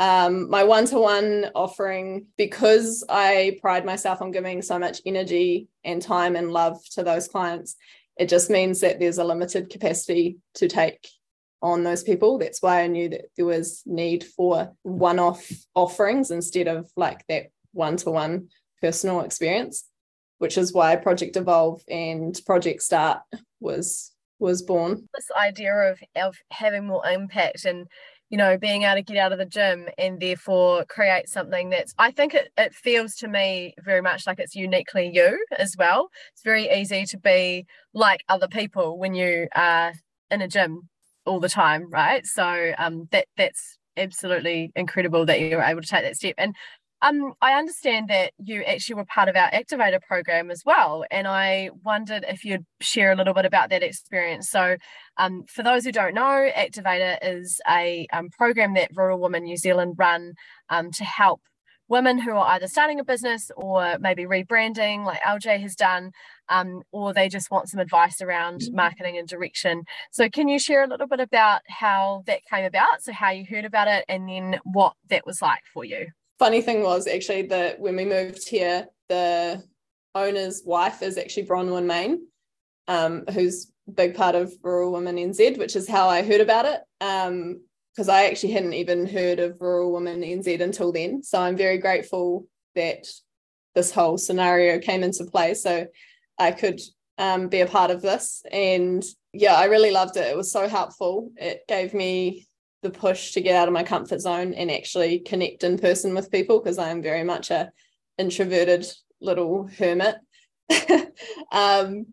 Um, 0.00 0.48
my 0.48 0.62
one 0.62 0.86
to 0.86 0.98
one 0.98 1.50
offering, 1.54 2.26
because 2.36 3.04
I 3.08 3.58
pride 3.60 3.84
myself 3.84 4.22
on 4.22 4.30
giving 4.30 4.62
so 4.62 4.78
much 4.78 5.00
energy 5.04 5.68
and 5.82 6.00
time 6.00 6.36
and 6.36 6.52
love 6.52 6.78
to 6.92 7.02
those 7.02 7.26
clients, 7.26 7.74
it 8.16 8.28
just 8.28 8.48
means 8.48 8.80
that 8.80 9.00
there's 9.00 9.18
a 9.18 9.24
limited 9.24 9.70
capacity 9.70 10.38
to 10.54 10.68
take 10.68 11.08
on 11.62 11.82
those 11.82 12.04
people. 12.04 12.38
That's 12.38 12.62
why 12.62 12.82
I 12.82 12.86
knew 12.86 13.08
that 13.08 13.26
there 13.36 13.46
was 13.46 13.82
need 13.86 14.22
for 14.24 14.72
one-off 14.82 15.50
offerings 15.74 16.30
instead 16.30 16.68
of 16.68 16.88
like 16.96 17.24
that 17.28 17.46
one-to-one 17.72 18.48
personal 18.80 19.22
experience, 19.22 19.84
which 20.38 20.56
is 20.56 20.72
why 20.72 20.94
Project 20.94 21.36
Evolve 21.36 21.82
and 21.88 22.40
Project 22.46 22.82
Start 22.82 23.22
was 23.58 24.12
was 24.40 24.62
born. 24.62 25.08
This 25.12 25.26
idea 25.36 25.74
of 25.90 25.98
of 26.14 26.36
having 26.52 26.86
more 26.86 27.04
impact 27.04 27.64
and 27.64 27.88
you 28.30 28.38
know 28.38 28.58
being 28.58 28.82
able 28.82 28.96
to 28.96 29.02
get 29.02 29.16
out 29.16 29.32
of 29.32 29.38
the 29.38 29.46
gym 29.46 29.88
and 29.98 30.20
therefore 30.20 30.84
create 30.84 31.28
something 31.28 31.70
that's 31.70 31.94
i 31.98 32.10
think 32.10 32.34
it, 32.34 32.50
it 32.56 32.74
feels 32.74 33.14
to 33.14 33.28
me 33.28 33.74
very 33.82 34.02
much 34.02 34.26
like 34.26 34.38
it's 34.38 34.54
uniquely 34.54 35.10
you 35.12 35.44
as 35.58 35.74
well 35.78 36.08
it's 36.32 36.42
very 36.42 36.68
easy 36.70 37.04
to 37.04 37.18
be 37.18 37.64
like 37.94 38.22
other 38.28 38.48
people 38.48 38.98
when 38.98 39.14
you 39.14 39.48
are 39.54 39.92
in 40.30 40.42
a 40.42 40.48
gym 40.48 40.88
all 41.28 41.38
the 41.38 41.48
time, 41.48 41.88
right? 41.90 42.26
So 42.26 42.72
um, 42.78 43.08
that 43.12 43.26
that's 43.36 43.78
absolutely 43.96 44.72
incredible 44.74 45.26
that 45.26 45.40
you 45.40 45.56
were 45.56 45.62
able 45.62 45.82
to 45.82 45.88
take 45.88 46.04
that 46.04 46.16
step. 46.16 46.34
And 46.38 46.54
um, 47.00 47.34
I 47.40 47.52
understand 47.54 48.08
that 48.08 48.32
you 48.38 48.62
actually 48.64 48.96
were 48.96 49.04
part 49.04 49.28
of 49.28 49.36
our 49.36 49.50
activator 49.50 50.02
program 50.02 50.50
as 50.50 50.62
well, 50.66 51.04
and 51.10 51.28
I 51.28 51.70
wondered 51.84 52.24
if 52.28 52.44
you'd 52.44 52.66
share 52.80 53.12
a 53.12 53.16
little 53.16 53.34
bit 53.34 53.44
about 53.44 53.70
that 53.70 53.82
experience. 53.84 54.48
So, 54.50 54.76
um, 55.16 55.44
for 55.46 55.62
those 55.62 55.84
who 55.84 55.92
don't 55.92 56.14
know, 56.14 56.50
Activator 56.56 57.18
is 57.22 57.60
a 57.68 58.06
um, 58.12 58.30
program 58.30 58.74
that 58.74 58.90
Rural 58.96 59.20
Women 59.20 59.44
New 59.44 59.56
Zealand 59.56 59.94
run 59.96 60.34
um, 60.70 60.90
to 60.92 61.04
help 61.04 61.40
women 61.88 62.18
who 62.18 62.32
are 62.32 62.48
either 62.48 62.66
starting 62.66 63.00
a 63.00 63.04
business 63.04 63.50
or 63.56 63.96
maybe 64.00 64.24
rebranding, 64.24 65.04
like 65.04 65.20
Eljay 65.22 65.60
has 65.60 65.74
done, 65.74 66.12
um, 66.48 66.82
or 66.92 67.12
they 67.12 67.28
just 67.28 67.50
want 67.50 67.68
some 67.68 67.80
advice 67.80 68.20
around 68.20 68.60
mm-hmm. 68.60 68.76
marketing 68.76 69.18
and 69.18 69.28
direction. 69.28 69.84
So, 70.10 70.28
can 70.28 70.48
you 70.48 70.58
share 70.58 70.82
a 70.82 70.88
little 70.88 71.06
bit 71.06 71.20
about 71.20 71.62
how 71.68 72.22
that 72.26 72.40
came 72.50 72.64
about? 72.64 73.02
So, 73.02 73.12
how 73.12 73.30
you 73.30 73.44
heard 73.48 73.64
about 73.64 73.88
it, 73.88 74.04
and 74.08 74.28
then 74.28 74.60
what 74.64 74.94
that 75.10 75.26
was 75.26 75.40
like 75.40 75.62
for 75.72 75.84
you? 75.84 76.08
Funny 76.38 76.62
thing 76.62 76.82
was 76.82 77.06
actually 77.06 77.42
that 77.48 77.80
when 77.80 77.96
we 77.96 78.04
moved 78.04 78.48
here, 78.48 78.86
the 79.08 79.62
owner's 80.14 80.62
wife 80.64 81.02
is 81.02 81.18
actually 81.18 81.46
Bronwyn 81.46 81.86
Main, 81.86 82.26
um, 82.86 83.24
who's 83.32 83.72
big 83.92 84.14
part 84.14 84.34
of 84.34 84.52
Rural 84.62 84.92
Women 84.92 85.16
NZ, 85.16 85.58
which 85.58 85.74
is 85.74 85.88
how 85.88 86.08
I 86.08 86.22
heard 86.22 86.40
about 86.40 86.66
it. 86.66 86.80
Um, 87.00 87.60
because 87.98 88.08
I 88.08 88.26
actually 88.26 88.52
hadn't 88.52 88.74
even 88.74 89.06
heard 89.06 89.40
of 89.40 89.60
Rural 89.60 89.92
Women 89.92 90.20
NZ 90.20 90.60
until 90.60 90.92
then. 90.92 91.20
So 91.24 91.40
I'm 91.40 91.56
very 91.56 91.78
grateful 91.78 92.46
that 92.76 93.08
this 93.74 93.90
whole 93.90 94.18
scenario 94.18 94.78
came 94.78 95.02
into 95.02 95.24
play 95.24 95.54
so 95.54 95.84
I 96.38 96.52
could 96.52 96.80
um, 97.18 97.48
be 97.48 97.60
a 97.60 97.66
part 97.66 97.90
of 97.90 98.00
this. 98.00 98.44
And 98.52 99.04
yeah, 99.32 99.54
I 99.54 99.64
really 99.64 99.90
loved 99.90 100.16
it. 100.16 100.28
It 100.28 100.36
was 100.36 100.52
so 100.52 100.68
helpful. 100.68 101.32
It 101.36 101.62
gave 101.66 101.92
me 101.92 102.46
the 102.82 102.90
push 102.90 103.32
to 103.32 103.40
get 103.40 103.56
out 103.56 103.68
of 103.68 103.74
my 103.74 103.82
comfort 103.82 104.20
zone 104.20 104.54
and 104.54 104.70
actually 104.70 105.20
connect 105.20 105.64
in 105.64 105.78
person 105.78 106.14
with 106.14 106.30
people 106.30 106.60
because 106.60 106.78
I 106.78 106.90
am 106.90 107.02
very 107.02 107.24
much 107.24 107.50
a 107.50 107.70
introverted 108.18 108.86
little 109.20 109.68
hermit. 109.78 110.16
um, 111.52 112.06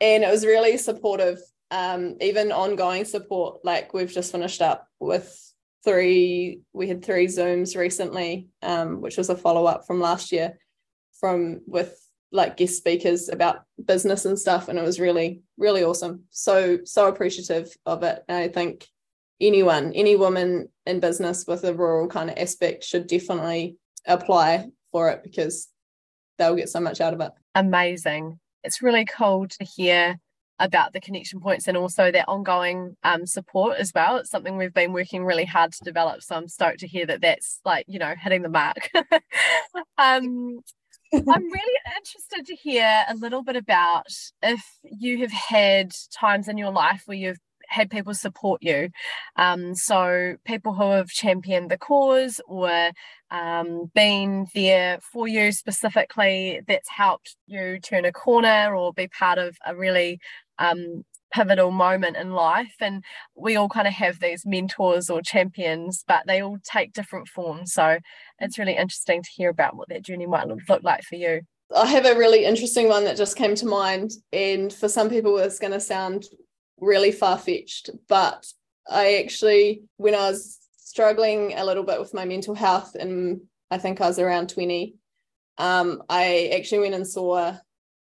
and 0.00 0.24
it 0.24 0.30
was 0.30 0.46
really 0.46 0.76
supportive 0.76 1.38
um, 1.72 2.16
even 2.20 2.52
ongoing 2.52 3.04
support. 3.04 3.64
Like 3.64 3.94
we've 3.94 4.12
just 4.12 4.30
finished 4.30 4.60
up 4.60 4.86
with 5.00 5.36
three, 5.84 6.60
we 6.72 6.86
had 6.86 7.04
three 7.04 7.26
Zooms 7.26 7.76
recently, 7.76 8.48
um, 8.62 9.00
which 9.00 9.16
was 9.16 9.30
a 9.30 9.36
follow 9.36 9.64
up 9.64 9.86
from 9.86 10.00
last 10.00 10.30
year 10.30 10.58
from 11.18 11.60
with 11.66 11.98
like 12.30 12.56
guest 12.56 12.76
speakers 12.76 13.28
about 13.28 13.62
business 13.82 14.24
and 14.24 14.38
stuff. 14.38 14.68
And 14.68 14.78
it 14.78 14.84
was 14.84 15.00
really, 15.00 15.42
really 15.56 15.82
awesome. 15.82 16.24
So, 16.30 16.80
so 16.84 17.08
appreciative 17.08 17.74
of 17.86 18.02
it. 18.02 18.22
And 18.28 18.38
I 18.38 18.48
think 18.48 18.86
anyone, 19.42 19.92
any 19.92 20.16
woman 20.16 20.68
in 20.86 21.00
business 21.00 21.44
with 21.46 21.64
a 21.64 21.74
rural 21.74 22.08
kind 22.08 22.30
of 22.30 22.38
aspect 22.38 22.84
should 22.84 23.06
definitely 23.06 23.76
apply 24.06 24.68
for 24.90 25.10
it 25.10 25.22
because 25.22 25.68
they'll 26.38 26.54
get 26.54 26.68
so 26.68 26.80
much 26.80 27.00
out 27.00 27.12
of 27.12 27.20
it. 27.20 27.32
Amazing. 27.54 28.38
It's 28.64 28.80
really 28.80 29.04
cool 29.04 29.48
to 29.48 29.64
hear 29.64 30.16
about 30.58 30.92
the 30.92 31.00
connection 31.00 31.40
points 31.40 31.66
and 31.66 31.76
also 31.76 32.12
that 32.12 32.28
ongoing 32.28 32.96
um, 33.02 33.26
support 33.26 33.78
as 33.78 33.90
well. 33.94 34.16
It's 34.16 34.30
something 34.30 34.56
we've 34.56 34.72
been 34.72 34.92
working 34.92 35.24
really 35.24 35.44
hard 35.44 35.72
to 35.72 35.84
develop. 35.84 36.22
So 36.22 36.36
I'm 36.36 36.46
stoked 36.46 36.80
to 36.80 36.86
hear 36.86 37.04
that 37.06 37.20
that's 37.20 37.60
like, 37.64 37.84
you 37.88 37.98
know, 37.98 38.14
hitting 38.16 38.42
the 38.42 38.48
mark. 38.48 38.88
um, 39.98 40.60
I'm 41.12 41.42
really 41.52 41.80
interested 41.96 42.46
to 42.46 42.54
hear 42.54 43.04
a 43.08 43.14
little 43.14 43.42
bit 43.42 43.56
about 43.56 44.06
if 44.42 44.62
you 44.84 45.18
have 45.18 45.32
had 45.32 45.92
times 46.12 46.48
in 46.48 46.58
your 46.58 46.70
life 46.70 47.02
where 47.06 47.16
you've 47.16 47.40
had 47.72 47.90
people 47.90 48.14
support 48.14 48.62
you. 48.62 48.90
Um, 49.36 49.74
so 49.74 50.36
people 50.44 50.74
who 50.74 50.90
have 50.90 51.08
championed 51.08 51.70
the 51.70 51.78
cause 51.78 52.40
or 52.46 52.90
um, 53.30 53.90
been 53.94 54.46
there 54.54 54.98
for 55.00 55.26
you 55.26 55.52
specifically 55.52 56.60
that's 56.68 56.88
helped 56.88 57.36
you 57.46 57.80
turn 57.80 58.04
a 58.04 58.12
corner 58.12 58.74
or 58.74 58.92
be 58.92 59.08
part 59.08 59.38
of 59.38 59.56
a 59.66 59.74
really 59.74 60.20
um, 60.58 61.04
pivotal 61.32 61.70
moment 61.70 62.16
in 62.16 62.32
life. 62.32 62.74
And 62.80 63.02
we 63.34 63.56
all 63.56 63.68
kind 63.68 63.88
of 63.88 63.94
have 63.94 64.20
these 64.20 64.44
mentors 64.44 65.08
or 65.08 65.22
champions 65.22 66.04
but 66.06 66.24
they 66.26 66.42
all 66.42 66.58
take 66.62 66.92
different 66.92 67.28
forms. 67.28 67.72
So 67.72 67.98
it's 68.38 68.58
really 68.58 68.76
interesting 68.76 69.22
to 69.22 69.30
hear 69.30 69.48
about 69.48 69.76
what 69.76 69.88
that 69.88 70.02
journey 70.02 70.26
might 70.26 70.46
look, 70.46 70.60
look 70.68 70.82
like 70.82 71.02
for 71.02 71.16
you. 71.16 71.40
I 71.74 71.86
have 71.86 72.04
a 72.04 72.18
really 72.18 72.44
interesting 72.44 72.88
one 72.88 73.04
that 73.04 73.16
just 73.16 73.36
came 73.36 73.54
to 73.54 73.66
mind 73.66 74.12
and 74.32 74.70
for 74.70 74.88
some 74.88 75.08
people 75.08 75.38
it's 75.38 75.58
going 75.58 75.72
to 75.72 75.80
sound 75.80 76.26
really 76.80 77.12
far-fetched 77.12 77.90
but 78.08 78.46
i 78.88 79.14
actually 79.14 79.82
when 79.96 80.14
i 80.14 80.30
was 80.30 80.58
struggling 80.76 81.54
a 81.54 81.64
little 81.64 81.84
bit 81.84 82.00
with 82.00 82.12
my 82.14 82.24
mental 82.24 82.54
health 82.54 82.94
and 82.98 83.40
i 83.70 83.78
think 83.78 84.00
i 84.00 84.06
was 84.06 84.18
around 84.18 84.48
20 84.48 84.94
um, 85.58 86.02
i 86.08 86.50
actually 86.54 86.80
went 86.80 86.94
and 86.94 87.06
saw 87.06 87.54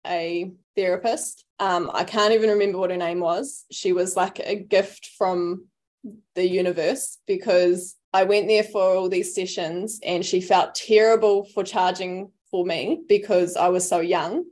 a 0.07 0.51
therapist. 0.75 1.45
Um, 1.59 1.91
I 1.93 2.03
can't 2.03 2.33
even 2.33 2.49
remember 2.49 2.77
what 2.77 2.91
her 2.91 2.97
name 2.97 3.19
was. 3.19 3.65
She 3.71 3.93
was 3.93 4.15
like 4.15 4.39
a 4.39 4.55
gift 4.55 5.09
from 5.17 5.65
the 6.35 6.47
universe 6.47 7.17
because 7.27 7.95
I 8.13 8.23
went 8.23 8.47
there 8.47 8.63
for 8.63 8.81
all 8.81 9.09
these 9.09 9.35
sessions 9.35 9.99
and 10.03 10.25
she 10.25 10.41
felt 10.41 10.75
terrible 10.75 11.45
for 11.45 11.63
charging 11.63 12.31
for 12.49 12.65
me 12.65 13.01
because 13.07 13.55
I 13.55 13.69
was 13.69 13.87
so 13.87 13.99
young. 13.99 14.45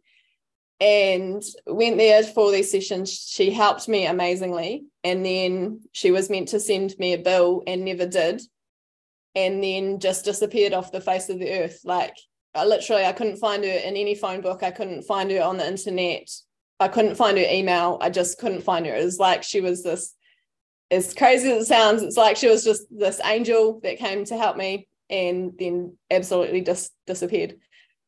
And 0.82 1.44
went 1.68 1.98
there 1.98 2.24
for 2.24 2.52
these 2.52 2.72
sessions. 2.72 3.12
She 3.12 3.52
helped 3.52 3.88
me 3.90 4.06
amazingly. 4.06 4.86
And 5.04 5.26
then 5.26 5.82
she 5.92 6.12
was 6.12 6.30
meant 6.30 6.50
to 6.50 6.60
send 6.60 6.96
me 6.98 7.14
a 7.14 7.18
bill 7.18 7.64
and 7.68 7.84
never 7.84 8.06
did. 8.06 8.42
And 9.36 9.64
then 9.64 10.00
just 10.00 10.26
disappeared 10.26 10.74
off 10.74 10.92
the 10.92 11.02
face 11.02 11.30
of 11.30 11.40
the 11.40 11.52
earth. 11.52 11.82
Like 11.84 12.16
I 12.56 12.66
literally 12.66 13.06
I 13.06 13.12
couldn't 13.12 13.38
find 13.38 13.64
her 13.64 13.70
in 13.70 13.96
any 13.98 14.16
phone 14.16 14.42
book. 14.42 14.64
I 14.64 14.72
couldn't 14.72 15.04
find 15.04 15.30
her 15.32 15.42
on 15.42 15.58
the 15.58 15.68
internet. 15.68 16.30
I 16.80 16.88
couldn't 16.88 17.16
find 17.16 17.38
her 17.38 17.44
email. 17.44 17.98
I 18.02 18.10
just 18.10 18.40
couldn't 18.40 18.62
find 18.64 18.86
her. 18.86 18.96
It 18.96 19.04
was 19.04 19.20
like 19.20 19.44
she 19.44 19.60
was 19.62 19.84
this, 19.84 20.16
as 20.90 21.14
crazy 21.14 21.52
as 21.52 21.64
it 21.64 21.66
sounds, 21.68 22.02
it's 22.02 22.18
like 22.18 22.38
she 22.38 22.48
was 22.50 22.64
just 22.64 22.84
this 22.90 23.20
angel 23.24 23.82
that 23.84 24.00
came 24.00 24.24
to 24.26 24.38
help 24.38 24.56
me. 24.56 24.88
and 25.10 25.54
then 25.58 25.98
absolutely 26.12 26.62
dis- 26.62 26.92
disappeared. 27.08 27.56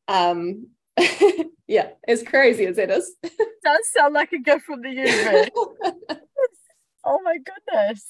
Um, 0.08 0.68
yeah, 1.72 1.88
as 2.06 2.22
crazy 2.22 2.66
as 2.66 2.76
it 2.76 2.90
is. 2.90 3.16
Does 3.22 3.92
sound 3.96 4.12
like 4.12 4.30
a 4.32 4.38
gift 4.38 4.66
from 4.66 4.82
the 4.82 4.90
universe. 4.90 5.48
oh 7.04 7.18
my 7.24 7.38
goodness. 7.38 8.06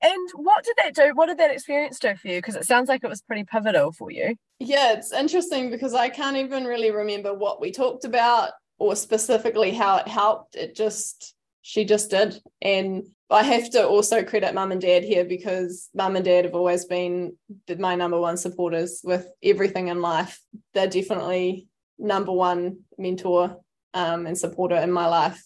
And 0.00 0.30
what 0.34 0.64
did 0.64 0.76
that 0.78 0.94
do? 0.94 1.12
What 1.14 1.26
did 1.26 1.36
that 1.36 1.50
experience 1.50 1.98
do 1.98 2.14
for 2.16 2.28
you? 2.28 2.38
Because 2.38 2.56
it 2.56 2.64
sounds 2.64 2.88
like 2.88 3.04
it 3.04 3.10
was 3.10 3.20
pretty 3.20 3.44
pivotal 3.44 3.92
for 3.92 4.10
you. 4.10 4.36
Yeah, 4.58 4.94
it's 4.94 5.12
interesting 5.12 5.70
because 5.70 5.92
I 5.92 6.08
can't 6.08 6.38
even 6.38 6.64
really 6.64 6.90
remember 6.90 7.34
what 7.34 7.60
we 7.60 7.72
talked 7.72 8.06
about 8.06 8.52
or 8.78 8.96
specifically 8.96 9.72
how 9.72 9.98
it 9.98 10.08
helped. 10.08 10.54
It 10.54 10.74
just, 10.74 11.34
she 11.60 11.84
just 11.84 12.10
did. 12.10 12.40
And 12.62 13.02
I 13.28 13.42
have 13.42 13.68
to 13.70 13.86
also 13.86 14.24
credit 14.24 14.54
mum 14.54 14.72
and 14.72 14.80
dad 14.80 15.04
here 15.04 15.26
because 15.26 15.90
mum 15.94 16.16
and 16.16 16.24
dad 16.24 16.46
have 16.46 16.54
always 16.54 16.86
been 16.86 17.36
my 17.78 17.96
number 17.96 18.18
one 18.18 18.38
supporters 18.38 19.02
with 19.04 19.28
everything 19.42 19.88
in 19.88 20.00
life. 20.00 20.40
They're 20.72 20.86
definitely 20.86 21.68
number 21.98 22.32
one 22.32 22.80
mentor 22.96 23.56
um, 23.94 24.26
and 24.26 24.36
supporter 24.36 24.76
in 24.76 24.92
my 24.92 25.06
life 25.06 25.42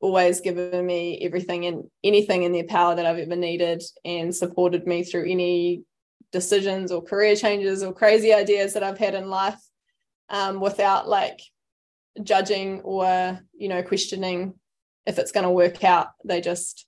always 0.00 0.40
given 0.40 0.84
me 0.84 1.20
everything 1.22 1.64
and 1.66 1.84
anything 2.02 2.42
in 2.42 2.52
their 2.52 2.64
power 2.64 2.94
that 2.94 3.06
I've 3.06 3.18
ever 3.18 3.36
needed 3.36 3.82
and 4.04 4.34
supported 4.34 4.86
me 4.86 5.04
through 5.04 5.30
any 5.30 5.84
decisions 6.32 6.90
or 6.90 7.02
career 7.02 7.36
changes 7.36 7.82
or 7.84 7.92
crazy 7.92 8.34
ideas 8.34 8.74
that 8.74 8.82
I've 8.82 8.98
had 8.98 9.14
in 9.14 9.30
life 9.30 9.60
um, 10.28 10.60
without 10.60 11.08
like 11.08 11.40
judging 12.22 12.80
or 12.80 13.40
you 13.54 13.68
know 13.68 13.82
questioning 13.82 14.54
if 15.06 15.18
it's 15.18 15.32
going 15.32 15.44
to 15.44 15.50
work 15.50 15.84
out. 15.84 16.08
They 16.24 16.40
just 16.40 16.86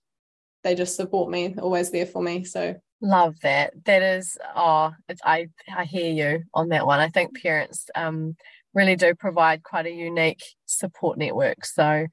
they 0.65 0.75
just 0.75 0.97
support 0.97 1.31
me 1.31 1.55
always 1.61 1.91
there 1.91 2.07
for 2.07 2.21
me. 2.21 2.43
So 2.43 2.75
love 3.01 3.39
that. 3.43 3.73
That 3.85 4.03
is 4.03 4.37
oh 4.57 4.93
it's 5.09 5.21
i 5.25 5.49
i 5.75 5.85
hear 5.85 6.11
you 6.11 6.45
on 6.53 6.71
that 6.71 6.87
one. 6.87 6.99
I 6.99 7.11
think 7.11 7.41
parents 7.41 7.87
um 7.95 8.37
really 8.75 8.97
do 8.97 9.15
provide 9.15 9.63
quite 9.63 9.87
a 9.87 9.91
unique 9.91 10.43
support 10.67 11.17
network 11.17 11.65
so 11.65 12.07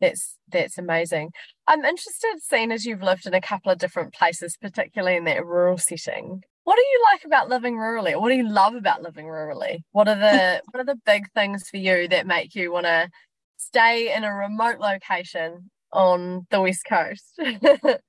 that's 0.00 0.36
that's 0.48 0.78
amazing. 0.78 1.32
I'm 1.66 1.84
interested, 1.84 2.36
seeing 2.40 2.70
as 2.70 2.84
you've 2.84 3.02
lived 3.02 3.26
in 3.26 3.34
a 3.34 3.40
couple 3.40 3.72
of 3.72 3.78
different 3.78 4.14
places, 4.14 4.56
particularly 4.60 5.16
in 5.16 5.24
that 5.24 5.44
rural 5.44 5.78
setting. 5.78 6.42
What 6.64 6.76
do 6.76 6.82
you 6.82 7.04
like 7.12 7.24
about 7.24 7.48
living 7.48 7.76
rurally? 7.76 8.20
What 8.20 8.28
do 8.28 8.36
you 8.36 8.48
love 8.48 8.74
about 8.74 9.02
living 9.02 9.26
rurally? 9.26 9.80
What 9.92 10.08
are 10.08 10.16
the 10.16 10.62
what 10.70 10.80
are 10.80 10.84
the 10.84 11.00
big 11.06 11.30
things 11.32 11.68
for 11.68 11.78
you 11.78 12.08
that 12.08 12.26
make 12.26 12.54
you 12.54 12.72
want 12.72 12.86
to 12.86 13.08
stay 13.56 14.14
in 14.14 14.24
a 14.24 14.32
remote 14.32 14.78
location 14.78 15.70
on 15.92 16.46
the 16.50 16.60
west 16.60 16.84
coast? 16.88 17.32
if 17.38 18.02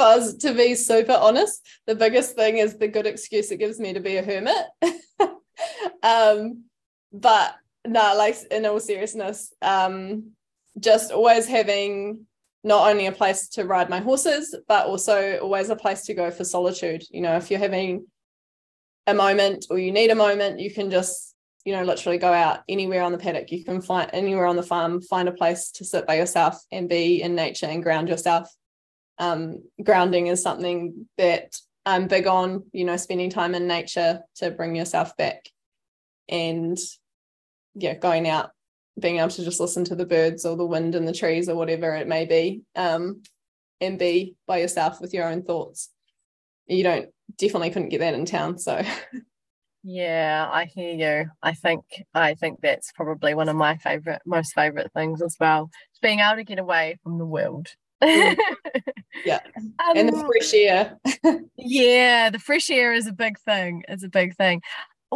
I 0.00 0.16
was 0.16 0.36
to 0.38 0.54
be 0.54 0.74
super 0.74 1.12
honest, 1.12 1.60
the 1.86 1.94
biggest 1.94 2.34
thing 2.36 2.58
is 2.58 2.76
the 2.76 2.88
good 2.88 3.06
excuse 3.06 3.50
it 3.50 3.58
gives 3.58 3.80
me 3.80 3.92
to 3.92 4.00
be 4.00 4.16
a 4.16 4.22
hermit. 4.22 4.66
um, 6.02 6.64
but 7.14 7.54
no, 7.86 8.14
like 8.16 8.36
in 8.50 8.66
all 8.66 8.80
seriousness, 8.80 9.52
um, 9.62 10.32
just 10.78 11.12
always 11.12 11.46
having 11.46 12.26
not 12.64 12.90
only 12.90 13.06
a 13.06 13.12
place 13.12 13.48
to 13.50 13.64
ride 13.64 13.88
my 13.88 14.00
horses, 14.00 14.54
but 14.66 14.86
also 14.86 15.38
always 15.38 15.68
a 15.68 15.76
place 15.76 16.02
to 16.02 16.14
go 16.14 16.30
for 16.30 16.44
solitude. 16.44 17.04
You 17.10 17.20
know, 17.20 17.36
if 17.36 17.50
you're 17.50 17.60
having 17.60 18.06
a 19.06 19.14
moment 19.14 19.66
or 19.70 19.78
you 19.78 19.92
need 19.92 20.10
a 20.10 20.16
moment, 20.16 20.58
you 20.58 20.72
can 20.72 20.90
just, 20.90 21.36
you 21.64 21.72
know, 21.72 21.84
literally 21.84 22.18
go 22.18 22.32
out 22.32 22.60
anywhere 22.68 23.02
on 23.02 23.12
the 23.12 23.18
paddock. 23.18 23.52
You 23.52 23.64
can 23.64 23.80
find 23.80 24.10
anywhere 24.12 24.46
on 24.46 24.56
the 24.56 24.62
farm, 24.62 25.00
find 25.00 25.28
a 25.28 25.32
place 25.32 25.70
to 25.72 25.84
sit 25.84 26.06
by 26.06 26.16
yourself 26.16 26.58
and 26.72 26.88
be 26.88 27.22
in 27.22 27.34
nature 27.34 27.66
and 27.66 27.82
ground 27.82 28.08
yourself. 28.08 28.48
Um, 29.18 29.62
grounding 29.82 30.26
is 30.26 30.42
something 30.42 31.06
that 31.18 31.54
I'm 31.86 32.08
big 32.08 32.26
on, 32.26 32.64
you 32.72 32.84
know, 32.84 32.96
spending 32.96 33.30
time 33.30 33.54
in 33.54 33.68
nature 33.68 34.22
to 34.36 34.50
bring 34.50 34.74
yourself 34.74 35.16
back. 35.16 35.48
And 36.30 36.78
yeah, 37.74 37.94
going 37.94 38.28
out 38.28 38.50
being 38.98 39.18
able 39.18 39.28
to 39.28 39.44
just 39.44 39.60
listen 39.60 39.84
to 39.84 39.96
the 39.96 40.06
birds 40.06 40.44
or 40.44 40.56
the 40.56 40.64
wind 40.64 40.94
in 40.94 41.04
the 41.04 41.12
trees 41.12 41.48
or 41.48 41.56
whatever 41.56 41.94
it 41.94 42.06
may 42.06 42.24
be 42.24 42.62
um, 42.76 43.22
and 43.80 43.98
be 43.98 44.36
by 44.46 44.58
yourself 44.58 45.00
with 45.00 45.12
your 45.12 45.28
own 45.28 45.42
thoughts. 45.42 45.90
You 46.66 46.84
don't 46.84 47.08
definitely 47.36 47.70
couldn't 47.70 47.88
get 47.88 48.00
that 48.00 48.14
in 48.14 48.24
town 48.24 48.58
so. 48.58 48.82
Yeah 49.86 50.48
i 50.50 50.64
hear 50.64 50.94
you. 50.94 51.30
I 51.42 51.52
think 51.52 51.84
i 52.14 52.34
think 52.34 52.60
that's 52.62 52.90
probably 52.92 53.34
one 53.34 53.50
of 53.50 53.56
my 53.56 53.76
favorite 53.76 54.22
most 54.24 54.54
favorite 54.54 54.90
things 54.94 55.20
as 55.20 55.36
well 55.38 55.70
being 56.00 56.20
able 56.20 56.36
to 56.36 56.44
get 56.44 56.58
away 56.58 56.98
from 57.02 57.18
the 57.18 57.26
world. 57.26 57.68
Mm. 58.02 58.36
yeah. 59.24 59.40
Um, 59.58 59.96
and 59.96 60.08
the 60.08 60.16
um, 60.16 60.26
fresh 60.26 60.54
air. 60.54 60.98
Yeah 61.56 62.30
the 62.30 62.38
fresh 62.38 62.70
air 62.70 62.94
is 62.94 63.06
a 63.06 63.12
big 63.12 63.38
thing 63.40 63.84
it's 63.88 64.04
a 64.04 64.08
big 64.08 64.36
thing 64.36 64.62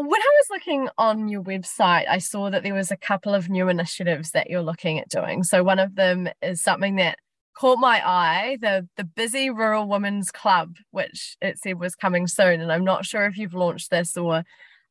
when 0.07 0.21
I 0.21 0.41
was 0.41 0.47
looking 0.51 0.89
on 0.99 1.29
your 1.29 1.43
website, 1.43 2.09
I 2.09 2.19
saw 2.19 2.51
that 2.51 2.63
there 2.63 2.75
was 2.75 2.91
a 2.91 2.97
couple 2.97 3.35
of 3.35 3.49
new 3.49 3.69
initiatives 3.69 4.33
that 4.33 4.51
you're 4.51 4.63
looking 4.63 4.99
at 4.99 5.09
doing. 5.09 5.43
So 5.43 5.63
one 5.63 5.79
of 5.79 5.95
them 5.95 6.29
is 6.43 6.61
something 6.61 6.97
that 6.97 7.19
caught 7.55 7.79
my 7.79 8.07
eye, 8.07 8.59
the 8.61 8.89
the 8.97 9.05
Busy 9.05 9.51
Rural 9.51 9.89
Women's 9.89 10.31
Club, 10.31 10.77
which 10.91 11.37
it 11.41 11.59
said 11.59 11.81
was 11.81 11.95
coming 11.95 12.27
soon. 12.27 12.61
And 12.61 12.71
I'm 12.71 12.85
not 12.85 13.05
sure 13.05 13.27
if 13.27 13.37
you've 13.37 13.55
launched 13.55 13.91
this 13.91 14.17
or 14.17 14.45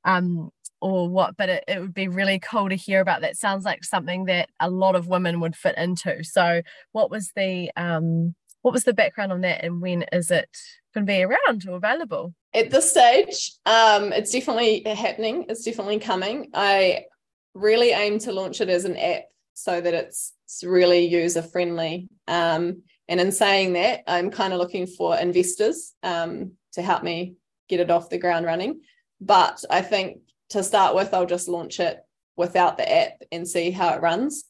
um 0.04 0.50
or 0.82 1.10
what, 1.10 1.38
but 1.38 1.50
it, 1.50 1.64
it 1.68 1.80
would 1.80 1.94
be 1.94 2.08
really 2.08 2.40
cool 2.40 2.70
to 2.70 2.76
hear 2.76 3.02
about 3.02 3.22
that. 3.22 3.38
Sounds 3.38 3.66
like 3.66 3.84
something 3.84 4.26
that 4.26 4.50
a 4.60 4.70
lot 4.70 4.96
of 4.96 5.08
women 5.08 5.40
would 5.40 5.56
fit 5.56 5.78
into. 5.78 6.24
So 6.24 6.62
what 6.92 7.10
was 7.10 7.32
the 7.36 7.72
um 7.78 8.36
what 8.62 8.74
was 8.74 8.84
the 8.84 8.94
background 8.94 9.32
on 9.32 9.42
that 9.42 9.64
and 9.64 9.82
when 9.82 10.04
is 10.12 10.30
it 10.32 10.50
going 10.94 11.06
to 11.06 11.12
be 11.12 11.24
around 11.24 11.66
or 11.68 11.78
available? 11.78 12.34
At 12.58 12.72
this 12.72 12.90
stage, 12.90 13.54
um, 13.68 14.12
it's 14.12 14.32
definitely 14.32 14.82
happening. 14.82 15.46
It's 15.48 15.64
definitely 15.64 16.00
coming. 16.00 16.50
I 16.56 17.06
really 17.54 17.92
aim 17.92 18.18
to 18.20 18.32
launch 18.32 18.62
it 18.62 18.70
as 18.70 18.84
an 18.84 18.98
app 18.98 19.26
so 19.54 19.80
that 19.80 19.94
it's, 19.94 20.34
it's 20.46 20.64
really 20.64 21.06
user 21.06 21.44
friendly. 21.44 22.08
Um, 22.28 22.82
and 23.08 23.20
in 23.20 23.32
saying 23.32 23.74
that, 23.74 24.02
I'm 24.08 24.32
kind 24.32 24.54
of 24.54 24.60
looking 24.60 24.88
for 24.88 25.16
investors 25.18 25.94
um, 26.02 26.54
to 26.74 26.82
help 26.82 27.04
me 27.04 27.36
get 27.70 27.80
it 27.80 27.92
off 27.92 28.10
the 28.10 28.18
ground 28.18 28.48
running. 28.48 28.82
But 29.22 29.64
I 29.70 29.84
think 29.84 30.22
to 30.50 30.64
start 30.64 30.96
with, 30.96 31.14
I'll 31.14 31.28
just 31.28 31.48
launch 31.48 31.80
it 31.80 32.00
without 32.38 32.78
the 32.78 32.92
app 32.92 33.22
and 33.32 33.48
see 33.48 33.70
how 33.70 33.94
it 33.94 34.02
runs. 34.02 34.46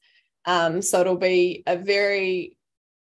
Um, 0.45 0.81
so 0.81 1.01
it'll 1.01 1.17
be 1.17 1.63
a 1.67 1.75
very 1.75 2.56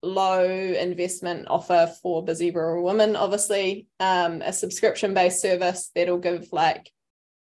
low 0.05 0.45
investment 0.45 1.47
offer 1.49 1.93
for 2.03 2.25
busy 2.25 2.51
rural 2.51 2.85
women 2.85 3.17
obviously 3.17 3.88
um, 4.01 4.43
a 4.43 4.53
subscription 4.53 5.14
based 5.14 5.40
service 5.40 5.90
that'll 5.95 6.19
give 6.19 6.53
like 6.53 6.90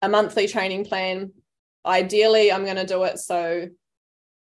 a 0.01 0.09
monthly 0.09 0.47
training 0.47 0.85
plan. 0.85 1.31
Ideally 1.85 2.51
i'm 2.51 2.63
going 2.63 2.77
to 2.77 2.85
do 2.85 3.03
it 3.03 3.19
so 3.19 3.67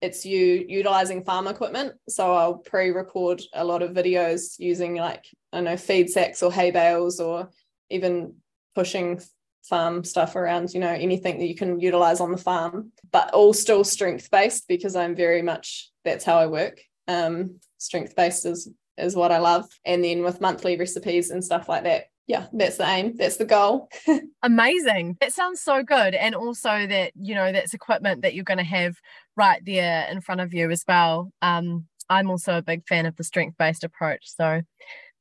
it's 0.01 0.27
you 0.27 0.67
utilizing 0.69 1.25
farm 1.25 1.47
equipment. 1.47 1.95
So 2.09 2.35
i'll 2.35 2.59
pre-record 2.59 3.43
a 3.53 3.65
lot 3.65 3.83
of 3.83 3.93
videos 3.93 4.59
using 4.59 4.97
like 4.97 5.25
i 5.53 5.57
don't 5.57 5.65
know 5.65 5.77
feed 5.77 6.11
sacks 6.11 6.43
or 6.43 6.53
hay 6.53 6.71
bales 6.71 7.21
or 7.21 7.49
even 7.91 8.35
pushing 8.75 9.21
farm 9.63 10.05
stuff 10.05 10.37
around 10.37 10.75
you 10.75 10.81
know 10.81 10.89
anything 10.89 11.39
that 11.39 11.47
you 11.47 11.55
can 11.55 11.81
utilize 11.81 12.21
on 12.21 12.33
the 12.33 12.39
farm. 12.39 12.93
But 13.11 13.33
all 13.33 13.55
still 13.55 13.85
strength 13.85 14.31
based 14.31 14.69
because 14.69 14.95
i'm 14.95 15.17
very 15.17 15.43
much 15.43 15.91
that's 16.05 16.25
how 16.25 16.37
i 16.37 16.47
work 16.47 16.81
um, 17.09 17.61
strength 17.79 18.17
based 18.17 18.47
is 18.47 18.69
is 18.97 19.17
what 19.17 19.33
I 19.33 19.39
love. 19.39 19.67
And 19.85 20.05
then 20.05 20.23
with 20.23 20.41
monthly 20.41 20.77
recipes 20.77 21.31
and 21.31 21.45
stuff 21.45 21.69
like 21.69 21.85
that. 21.85 22.07
Yeah, 22.27 22.47
that's 22.53 22.79
the 22.79 22.87
aim. 22.87 23.17
That's 23.17 23.37
the 23.37 23.45
goal. 23.45 23.91
Amazing. 24.43 25.19
That 25.21 25.33
sounds 25.33 25.61
so 25.61 25.83
good. 25.83 26.15
And 26.15 26.35
also 26.35 26.87
that, 26.87 27.13
you 27.15 27.35
know, 27.35 27.53
that's 27.53 27.75
equipment 27.75 28.23
that 28.23 28.35
you're 28.35 28.45
going 28.45 28.59
to 28.59 28.65
have 28.65 28.97
right 29.37 29.61
there 29.67 30.09
in 30.11 30.23
front 30.23 30.41
of 30.41 30.55
you 30.55 30.71
as 30.71 30.85
well. 30.89 31.31
Um, 31.43 31.87
I'm 32.09 32.31
also 32.31 32.57
a 32.57 32.63
big 32.63 32.87
fan 32.87 33.05
of 33.05 33.17
the 33.17 33.25
strength 33.25 33.59
based 33.59 33.85
approach. 33.85 34.35
So 34.35 34.63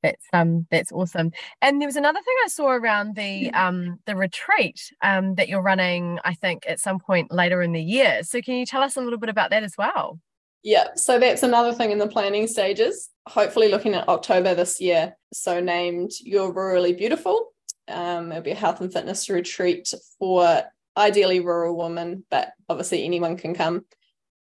that's 0.02 0.26
um 0.34 0.68
that's 0.70 0.92
awesome. 0.92 1.32
And 1.62 1.82
there 1.82 1.88
was 1.88 1.96
another 1.96 2.20
thing 2.20 2.36
I 2.44 2.50
saw 2.50 2.68
around 2.70 3.16
the 3.16 3.52
um 3.54 4.00
the 4.06 4.16
retreat 4.16 4.92
um 5.02 5.36
that 5.36 5.48
you're 5.48 5.62
running, 5.62 6.20
I 6.26 6.34
think, 6.34 6.66
at 6.68 6.80
some 6.80 7.00
point 7.00 7.32
later 7.32 7.62
in 7.62 7.72
the 7.72 7.82
year. 7.82 8.24
So 8.24 8.42
can 8.42 8.56
you 8.56 8.66
tell 8.66 8.84
us 8.84 8.98
a 8.98 9.02
little 9.02 9.20
bit 9.20 9.30
about 9.30 9.50
that 9.52 9.64
as 9.64 9.76
well? 9.78 10.20
Yeah, 10.64 10.96
so 10.96 11.20
that's 11.20 11.44
another 11.44 11.74
thing 11.74 11.92
in 11.92 11.98
the 11.98 12.08
planning 12.08 12.48
stages. 12.48 13.10
Hopefully, 13.28 13.70
looking 13.70 13.94
at 13.94 14.08
October 14.08 14.56
this 14.56 14.80
year. 14.80 15.16
So, 15.34 15.60
named 15.60 16.12
You're 16.22 16.54
Rurally 16.54 16.98
Beautiful. 16.98 17.52
Um, 17.90 18.32
it'll 18.32 18.44
be 18.44 18.52
a 18.52 18.56
health 18.56 18.80
and 18.80 18.92
fitness 18.92 19.30
retreat 19.30 19.94
for 20.18 20.64
ideally 20.96 21.42
rural 21.42 21.76
women, 21.76 22.24
but 22.32 22.54
obviously 22.70 23.04
anyone 23.04 23.36
can 23.36 23.54
come. 23.54 23.86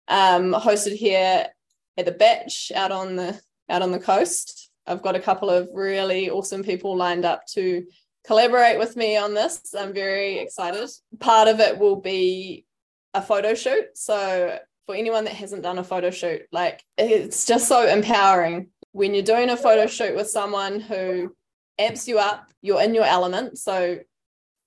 Um, 0.07 0.53
hosted 0.53 0.95
here 0.95 1.47
at 1.97 2.05
the 2.05 2.11
Batch 2.11 2.71
out 2.73 2.91
on 2.91 3.15
the 3.15 3.39
out 3.69 3.81
on 3.83 3.91
the 3.91 3.99
coast. 3.99 4.71
I've 4.87 5.03
got 5.03 5.15
a 5.15 5.21
couple 5.21 5.49
of 5.49 5.69
really 5.73 6.29
awesome 6.29 6.63
people 6.63 6.95
lined 6.95 7.25
up 7.25 7.45
to 7.53 7.85
collaborate 8.25 8.79
with 8.79 8.95
me 8.95 9.17
on 9.17 9.33
this. 9.33 9.75
I'm 9.77 9.93
very 9.93 10.39
excited. 10.39 10.89
Part 11.19 11.47
of 11.47 11.59
it 11.59 11.77
will 11.77 11.97
be 11.97 12.65
a 13.13 13.21
photo 13.21 13.53
shoot. 13.53 13.85
So 13.95 14.57
for 14.87 14.95
anyone 14.95 15.25
that 15.25 15.33
hasn't 15.33 15.61
done 15.61 15.77
a 15.77 15.83
photo 15.83 16.09
shoot, 16.09 16.41
like 16.51 16.83
it's 16.97 17.45
just 17.45 17.67
so 17.67 17.85
empowering 17.87 18.69
when 18.93 19.13
you're 19.13 19.21
doing 19.21 19.49
a 19.49 19.57
photo 19.57 19.85
shoot 19.85 20.15
with 20.15 20.29
someone 20.29 20.79
who 20.79 21.35
amps 21.77 22.07
you 22.07 22.17
up. 22.17 22.49
You're 22.61 22.81
in 22.81 22.95
your 22.95 23.05
element. 23.05 23.59
So 23.59 23.99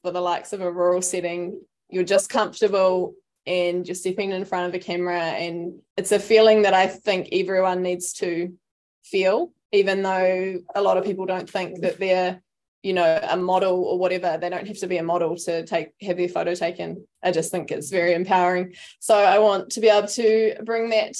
for 0.04 0.12
the 0.12 0.20
likes 0.20 0.52
of 0.52 0.60
a 0.60 0.70
rural 0.70 1.02
setting, 1.02 1.60
you're 1.88 2.04
just 2.04 2.30
comfortable 2.30 3.14
and 3.46 3.88
you're 3.88 3.96
stepping 3.96 4.30
in 4.30 4.44
front 4.44 4.68
of 4.68 4.74
a 4.74 4.84
camera 4.84 5.18
and 5.18 5.80
it's 5.96 6.12
a 6.12 6.20
feeling 6.20 6.62
that 6.62 6.74
I 6.74 6.86
think 6.86 7.30
everyone 7.32 7.82
needs 7.82 8.12
to 8.14 8.54
feel 9.02 9.52
even 9.72 10.02
though 10.02 10.58
a 10.74 10.82
lot 10.82 10.96
of 10.96 11.04
people 11.04 11.26
don't 11.26 11.48
think 11.48 11.80
that 11.80 11.98
they're 11.98 12.42
you 12.82 12.92
know 12.92 13.20
a 13.28 13.36
model 13.36 13.84
or 13.84 13.98
whatever 13.98 14.38
they 14.40 14.48
don't 14.48 14.66
have 14.66 14.78
to 14.78 14.86
be 14.86 14.96
a 14.96 15.02
model 15.02 15.36
to 15.36 15.66
take 15.66 15.90
have 16.02 16.16
their 16.16 16.28
photo 16.28 16.54
taken. 16.54 17.06
I 17.22 17.30
just 17.32 17.50
think 17.50 17.70
it's 17.70 17.90
very 17.90 18.14
empowering. 18.14 18.74
So 19.00 19.14
i 19.14 19.38
want 19.38 19.70
to 19.70 19.80
be 19.80 19.88
able 19.88 20.08
to 20.08 20.56
bring 20.64 20.90
that 20.90 21.14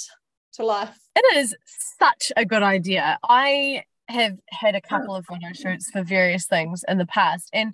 to 0.53 0.65
life. 0.65 0.97
It 1.15 1.37
is 1.37 1.55
such 1.99 2.31
a 2.35 2.45
good 2.45 2.63
idea. 2.63 3.19
I 3.23 3.83
have 4.07 4.37
had 4.49 4.75
a 4.75 4.81
couple 4.81 5.15
of 5.15 5.25
photo 5.25 5.53
shoots 5.53 5.89
for 5.89 6.03
various 6.03 6.45
things 6.45 6.83
in 6.89 6.97
the 6.97 7.05
past 7.05 7.49
and 7.53 7.73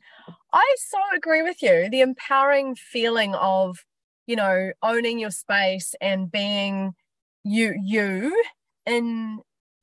i 0.53 0.75
so 0.77 0.99
agree 1.15 1.41
with 1.41 1.63
you. 1.63 1.89
The 1.89 2.01
empowering 2.01 2.75
feeling 2.75 3.33
of 3.35 3.83
you 4.27 4.35
know 4.35 4.71
owning 4.83 5.19
your 5.19 5.31
space 5.31 5.95
and 6.01 6.31
being 6.31 6.93
you 7.43 7.73
you 7.81 8.43
in 8.85 9.39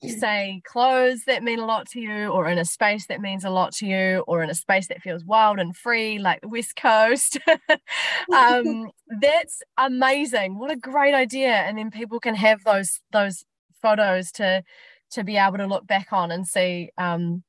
say 0.09 0.61
clothes 0.65 1.25
that 1.25 1.43
mean 1.43 1.59
a 1.59 1.67
lot 1.67 1.89
to 1.89 2.01
you 2.01 2.29
or 2.29 2.49
in 2.49 2.59
a 2.59 2.65
space 2.65 3.07
that 3.07 3.21
means 3.21 3.45
a 3.45 3.51
lot 3.51 3.73
to 3.75 3.87
you 3.87 4.25
or 4.27 4.43
in 4.43 4.51
a 4.51 4.55
space 4.55 4.89
that 4.89 5.03
feels 5.03 5.25
wild 5.25 5.59
and 5.59 5.77
free 5.77 6.19
like 6.19 6.41
the 6.41 6.49
west 6.49 6.77
coast. 6.77 7.39
Um, 8.35 8.91
that's 9.21 9.63
amazing. 9.77 10.59
What 10.59 10.71
a 10.71 10.77
great 10.77 11.15
idea. 11.15 11.53
And 11.53 11.79
then 11.79 11.91
people 11.91 12.21
can 12.21 12.35
have 12.35 12.65
those 12.65 13.01
those 13.13 13.45
photos 13.83 14.33
to 14.33 14.63
to 15.11 15.25
be 15.25 15.37
able 15.37 15.59
to 15.59 15.67
look 15.67 15.87
back 15.87 16.09
on 16.13 16.31
and 16.31 16.47
see 16.47 16.91
um 16.99 17.43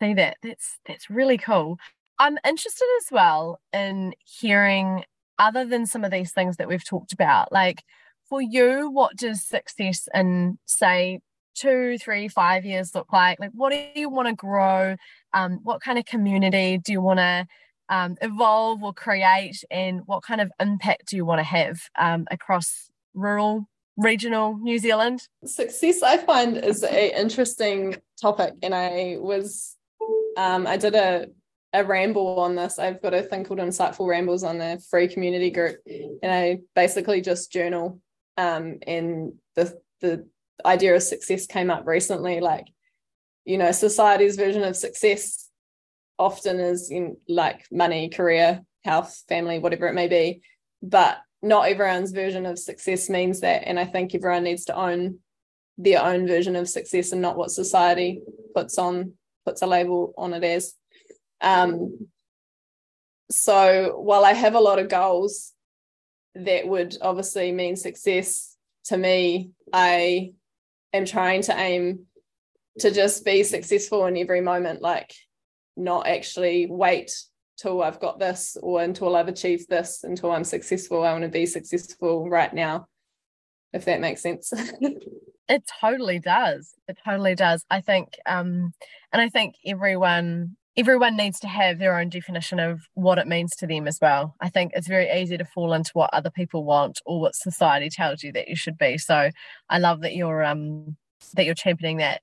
see 0.00 0.14
that. 0.14 0.38
That's 0.42 0.78
that's 0.86 1.10
really 1.10 1.38
cool. 1.38 1.78
I'm 2.18 2.38
interested 2.44 2.86
as 3.00 3.08
well 3.10 3.60
in 3.72 4.14
hearing 4.24 5.04
other 5.38 5.64
than 5.64 5.86
some 5.86 6.04
of 6.04 6.10
these 6.10 6.32
things 6.32 6.56
that 6.56 6.68
we've 6.68 6.84
talked 6.84 7.12
about 7.12 7.50
like 7.52 7.82
for 8.28 8.40
you 8.40 8.90
what 8.90 9.16
does 9.16 9.42
success 9.42 10.08
in 10.14 10.58
say 10.64 11.20
two, 11.54 11.98
three, 11.98 12.28
five 12.28 12.64
years 12.64 12.94
look 12.94 13.12
like? 13.12 13.40
Like, 13.40 13.50
what 13.52 13.72
do 13.72 13.84
you 13.94 14.08
want 14.08 14.28
to 14.28 14.34
grow? 14.34 14.96
Um, 15.32 15.60
what 15.62 15.80
kind 15.80 15.98
of 15.98 16.04
community 16.04 16.78
do 16.78 16.92
you 16.92 17.00
want 17.00 17.18
to 17.18 17.46
um, 17.88 18.16
evolve 18.20 18.82
or 18.82 18.92
create? 18.92 19.64
And 19.70 20.02
what 20.06 20.22
kind 20.22 20.40
of 20.40 20.50
impact 20.60 21.08
do 21.08 21.16
you 21.16 21.24
want 21.24 21.40
to 21.40 21.44
have 21.44 21.80
um, 21.98 22.26
across 22.30 22.90
rural, 23.14 23.68
regional 23.96 24.58
New 24.58 24.78
Zealand? 24.78 25.28
Success, 25.44 26.02
I 26.02 26.18
find, 26.18 26.56
is 26.56 26.82
an 26.82 26.94
interesting 26.94 27.96
topic. 28.20 28.54
And 28.62 28.74
I 28.74 29.16
was, 29.18 29.76
um, 30.36 30.66
I 30.66 30.76
did 30.76 30.94
a 30.94 31.26
a 31.74 31.84
ramble 31.84 32.38
on 32.38 32.54
this. 32.54 32.78
I've 32.78 33.02
got 33.02 33.14
a 33.14 33.22
thing 33.22 33.44
called 33.44 33.58
Insightful 33.58 34.06
Rambles 34.06 34.44
on 34.44 34.58
the 34.58 34.80
free 34.88 35.08
community 35.08 35.50
group, 35.50 35.80
and 35.86 36.32
I 36.32 36.60
basically 36.74 37.20
just 37.20 37.50
journal. 37.50 38.00
Um, 38.36 38.78
and 38.86 39.34
the 39.56 39.76
the 40.00 40.26
idea 40.64 40.94
of 40.94 41.02
success 41.02 41.46
came 41.46 41.70
up 41.70 41.86
recently 41.86 42.40
like 42.40 42.66
you 43.44 43.58
know 43.58 43.72
society's 43.72 44.36
version 44.36 44.62
of 44.62 44.76
success 44.76 45.48
often 46.18 46.60
is 46.60 46.90
in 46.90 47.16
like 47.28 47.66
money 47.72 48.08
career 48.08 48.62
health 48.84 49.22
family 49.28 49.58
whatever 49.58 49.86
it 49.86 49.94
may 49.94 50.08
be 50.08 50.40
but 50.82 51.18
not 51.42 51.68
everyone's 51.68 52.12
version 52.12 52.46
of 52.46 52.58
success 52.58 53.10
means 53.10 53.40
that 53.40 53.66
and 53.66 53.78
i 53.78 53.84
think 53.84 54.14
everyone 54.14 54.44
needs 54.44 54.64
to 54.64 54.76
own 54.76 55.18
their 55.76 56.02
own 56.02 56.26
version 56.26 56.54
of 56.56 56.68
success 56.68 57.12
and 57.12 57.20
not 57.20 57.36
what 57.36 57.50
society 57.50 58.22
puts 58.54 58.78
on 58.78 59.12
puts 59.44 59.60
a 59.60 59.66
label 59.66 60.14
on 60.16 60.32
it 60.32 60.44
as. 60.44 60.74
Um 61.40 62.08
so 63.30 63.96
while 63.98 64.24
i 64.24 64.32
have 64.32 64.54
a 64.54 64.60
lot 64.60 64.78
of 64.78 64.88
goals 64.88 65.52
that 66.34 66.66
would 66.66 66.96
obviously 67.00 67.52
mean 67.52 67.74
success 67.74 68.56
to 68.84 68.96
me 68.96 69.50
i 69.72 70.32
am 70.96 71.04
trying 71.04 71.42
to 71.42 71.58
aim 71.58 72.06
to 72.78 72.90
just 72.90 73.24
be 73.24 73.42
successful 73.42 74.06
in 74.06 74.16
every 74.16 74.40
moment, 74.40 74.82
like 74.82 75.12
not 75.76 76.06
actually 76.06 76.66
wait 76.68 77.12
till 77.56 77.82
I've 77.82 78.00
got 78.00 78.18
this 78.18 78.56
or 78.62 78.82
until 78.82 79.14
I've 79.14 79.28
achieved 79.28 79.68
this 79.68 80.02
until 80.04 80.32
I'm 80.32 80.44
successful. 80.44 81.04
I 81.04 81.12
want 81.12 81.24
to 81.24 81.28
be 81.28 81.46
successful 81.46 82.28
right 82.28 82.52
now, 82.52 82.86
if 83.72 83.84
that 83.84 84.00
makes 84.00 84.22
sense. 84.22 84.52
it 85.48 85.62
totally 85.80 86.18
does. 86.18 86.74
It 86.88 86.98
totally 87.04 87.34
does. 87.34 87.64
I 87.70 87.80
think, 87.80 88.14
um, 88.26 88.72
and 89.12 89.22
I 89.22 89.28
think 89.28 89.54
everyone 89.64 90.56
everyone 90.76 91.16
needs 91.16 91.38
to 91.40 91.48
have 91.48 91.78
their 91.78 91.98
own 91.98 92.08
definition 92.08 92.58
of 92.58 92.80
what 92.94 93.18
it 93.18 93.28
means 93.28 93.54
to 93.56 93.66
them 93.66 93.86
as 93.86 93.98
well. 94.00 94.34
I 94.40 94.48
think 94.48 94.72
it's 94.74 94.88
very 94.88 95.10
easy 95.10 95.36
to 95.36 95.44
fall 95.44 95.72
into 95.72 95.92
what 95.94 96.12
other 96.12 96.30
people 96.30 96.64
want 96.64 97.00
or 97.06 97.20
what 97.20 97.36
society 97.36 97.88
tells 97.90 98.22
you 98.22 98.32
that 98.32 98.48
you 98.48 98.56
should 98.56 98.76
be. 98.78 98.98
So 98.98 99.30
I 99.70 99.78
love 99.78 100.00
that 100.00 100.14
you're 100.14 100.44
um 100.44 100.96
that 101.34 101.46
you're 101.46 101.54
championing 101.54 101.98
that. 101.98 102.20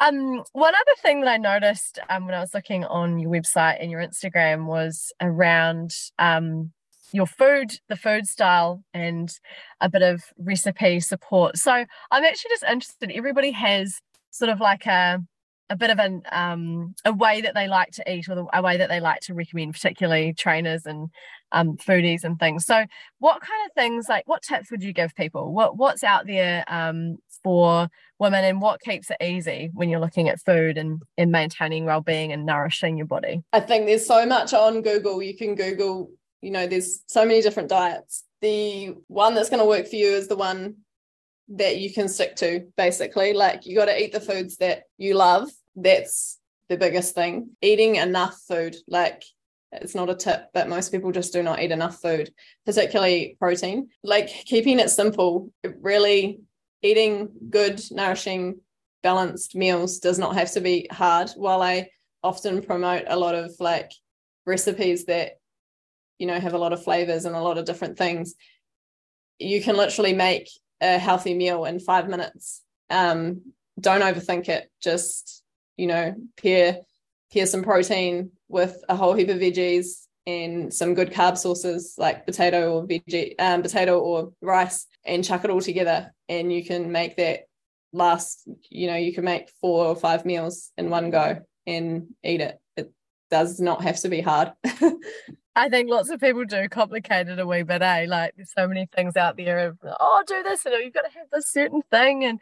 Um, 0.00 0.44
one 0.52 0.74
other 0.74 0.96
thing 1.02 1.20
that 1.20 1.28
I 1.28 1.36
noticed 1.36 1.98
um, 2.08 2.26
when 2.26 2.34
I 2.34 2.40
was 2.40 2.54
looking 2.54 2.84
on 2.84 3.18
your 3.18 3.30
website 3.30 3.78
and 3.80 3.90
your 3.90 4.00
Instagram 4.00 4.66
was 4.66 5.12
around 5.20 5.94
um, 6.18 6.72
your 7.12 7.26
food, 7.26 7.78
the 7.88 7.96
food 7.96 8.26
style, 8.26 8.82
and 8.92 9.32
a 9.80 9.88
bit 9.88 10.02
of 10.02 10.22
recipe 10.38 11.00
support. 11.00 11.56
So 11.58 11.72
I'm 11.72 12.24
actually 12.24 12.50
just 12.50 12.64
interested. 12.64 13.10
Everybody 13.12 13.50
has 13.52 14.00
sort 14.30 14.50
of 14.50 14.60
like 14.60 14.86
a 14.86 15.20
a 15.70 15.76
bit 15.76 15.90
of 15.90 15.98
an 15.98 16.22
um, 16.30 16.94
a 17.04 17.12
way 17.12 17.40
that 17.40 17.54
they 17.54 17.68
like 17.68 17.90
to 17.92 18.12
eat 18.12 18.28
or 18.28 18.46
a 18.52 18.62
way 18.62 18.76
that 18.76 18.88
they 18.88 19.00
like 19.00 19.20
to 19.22 19.34
recommend, 19.34 19.72
particularly 19.72 20.34
trainers 20.34 20.84
and 20.86 21.08
um, 21.52 21.76
foodies 21.76 22.24
and 22.24 22.38
things. 22.38 22.66
So, 22.66 22.84
what 23.18 23.40
kind 23.40 23.66
of 23.66 23.72
things 23.74 24.06
like 24.08 24.24
what 24.26 24.42
tips 24.42 24.70
would 24.70 24.82
you 24.82 24.92
give 24.92 25.14
people? 25.14 25.52
What 25.52 25.76
what's 25.76 26.04
out 26.04 26.26
there 26.26 26.64
um, 26.68 27.18
for 27.42 27.88
women, 28.18 28.44
and 28.44 28.60
what 28.60 28.80
keeps 28.80 29.10
it 29.10 29.16
easy 29.22 29.70
when 29.72 29.88
you're 29.88 30.00
looking 30.00 30.28
at 30.28 30.40
food 30.40 30.76
and 30.76 31.02
and 31.16 31.32
maintaining 31.32 31.84
well 31.84 32.02
being 32.02 32.32
and 32.32 32.44
nourishing 32.44 32.96
your 32.96 33.06
body? 33.06 33.42
I 33.52 33.60
think 33.60 33.86
there's 33.86 34.06
so 34.06 34.26
much 34.26 34.52
on 34.52 34.82
Google. 34.82 35.22
You 35.22 35.36
can 35.36 35.54
Google. 35.54 36.10
You 36.42 36.50
know, 36.50 36.66
there's 36.66 37.02
so 37.06 37.24
many 37.24 37.40
different 37.40 37.70
diets. 37.70 38.24
The 38.42 38.94
one 39.06 39.34
that's 39.34 39.48
going 39.48 39.60
to 39.60 39.68
work 39.68 39.88
for 39.88 39.96
you 39.96 40.08
is 40.08 40.28
the 40.28 40.36
one 40.36 40.76
that 41.48 41.78
you 41.78 41.92
can 41.92 42.08
stick 42.08 42.36
to 42.36 42.66
basically. 42.76 43.32
Like 43.32 43.66
you 43.66 43.76
got 43.76 43.86
to 43.86 44.02
eat 44.02 44.12
the 44.12 44.20
foods 44.20 44.56
that 44.58 44.84
you 44.96 45.14
love. 45.14 45.50
That's 45.76 46.38
the 46.68 46.76
biggest 46.76 47.14
thing. 47.14 47.50
Eating 47.60 47.96
enough 47.96 48.38
food 48.48 48.76
like 48.88 49.22
it's 49.72 49.94
not 49.94 50.08
a 50.08 50.14
tip 50.14 50.46
but 50.54 50.68
most 50.68 50.92
people 50.92 51.10
just 51.10 51.32
do 51.32 51.42
not 51.42 51.60
eat 51.60 51.72
enough 51.72 52.00
food 52.00 52.32
particularly 52.64 53.36
protein. 53.38 53.88
Like 54.02 54.28
keeping 54.28 54.78
it 54.78 54.90
simple 54.90 55.50
really 55.80 56.40
eating 56.82 57.30
good 57.50 57.82
nourishing 57.90 58.60
balanced 59.02 59.54
meals 59.54 59.98
does 59.98 60.18
not 60.18 60.34
have 60.34 60.50
to 60.52 60.60
be 60.60 60.86
hard. 60.90 61.30
While 61.36 61.62
i 61.62 61.88
often 62.22 62.62
promote 62.62 63.04
a 63.06 63.18
lot 63.18 63.34
of 63.34 63.54
like 63.60 63.92
recipes 64.46 65.04
that 65.04 65.32
you 66.18 66.26
know 66.26 66.40
have 66.40 66.54
a 66.54 66.58
lot 66.58 66.72
of 66.72 66.82
flavors 66.82 67.26
and 67.26 67.36
a 67.36 67.40
lot 67.40 67.58
of 67.58 67.66
different 67.66 67.98
things 67.98 68.34
you 69.38 69.62
can 69.62 69.76
literally 69.76 70.14
make 70.14 70.48
a 70.80 70.98
healthy 70.98 71.34
meal 71.34 71.64
in 71.64 71.78
five 71.78 72.08
minutes. 72.08 72.62
Um, 72.90 73.52
don't 73.80 74.02
overthink 74.02 74.48
it. 74.48 74.70
Just 74.80 75.42
you 75.76 75.86
know, 75.86 76.14
pair 76.36 76.78
pair 77.32 77.46
some 77.46 77.62
protein 77.62 78.30
with 78.48 78.82
a 78.88 78.96
whole 78.96 79.14
heap 79.14 79.28
of 79.28 79.38
veggies 79.38 80.06
and 80.26 80.72
some 80.72 80.94
good 80.94 81.12
carb 81.12 81.36
sources 81.36 81.94
like 81.98 82.24
potato 82.24 82.72
or 82.72 82.86
veggie, 82.86 83.34
um, 83.38 83.62
potato 83.62 83.98
or 83.98 84.32
rice, 84.40 84.86
and 85.04 85.24
chuck 85.24 85.44
it 85.44 85.50
all 85.50 85.60
together, 85.60 86.12
and 86.28 86.52
you 86.52 86.64
can 86.64 86.92
make 86.92 87.16
that 87.16 87.40
last. 87.92 88.48
You 88.70 88.88
know, 88.88 88.96
you 88.96 89.12
can 89.12 89.24
make 89.24 89.50
four 89.60 89.86
or 89.86 89.96
five 89.96 90.24
meals 90.24 90.70
in 90.76 90.90
one 90.90 91.10
go 91.10 91.42
and 91.66 92.06
eat 92.22 92.40
it. 92.40 92.58
It 92.76 92.92
does 93.30 93.60
not 93.60 93.82
have 93.82 93.98
to 94.00 94.08
be 94.08 94.20
hard. 94.20 94.52
I 95.56 95.68
think 95.68 95.88
lots 95.88 96.10
of 96.10 96.20
people 96.20 96.44
do 96.44 96.68
complicate 96.68 97.28
it 97.28 97.38
a 97.38 97.46
wee 97.46 97.62
bit, 97.62 97.80
eh? 97.80 98.06
Like 98.08 98.34
there's 98.36 98.52
so 98.52 98.66
many 98.66 98.88
things 98.94 99.16
out 99.16 99.36
there 99.36 99.68
of 99.68 99.78
oh 99.84 100.22
do 100.26 100.42
this 100.42 100.66
and 100.66 100.74
you've 100.82 100.92
got 100.92 101.02
to 101.02 101.18
have 101.18 101.28
this 101.32 101.48
certain 101.48 101.82
thing. 101.90 102.24
And 102.24 102.40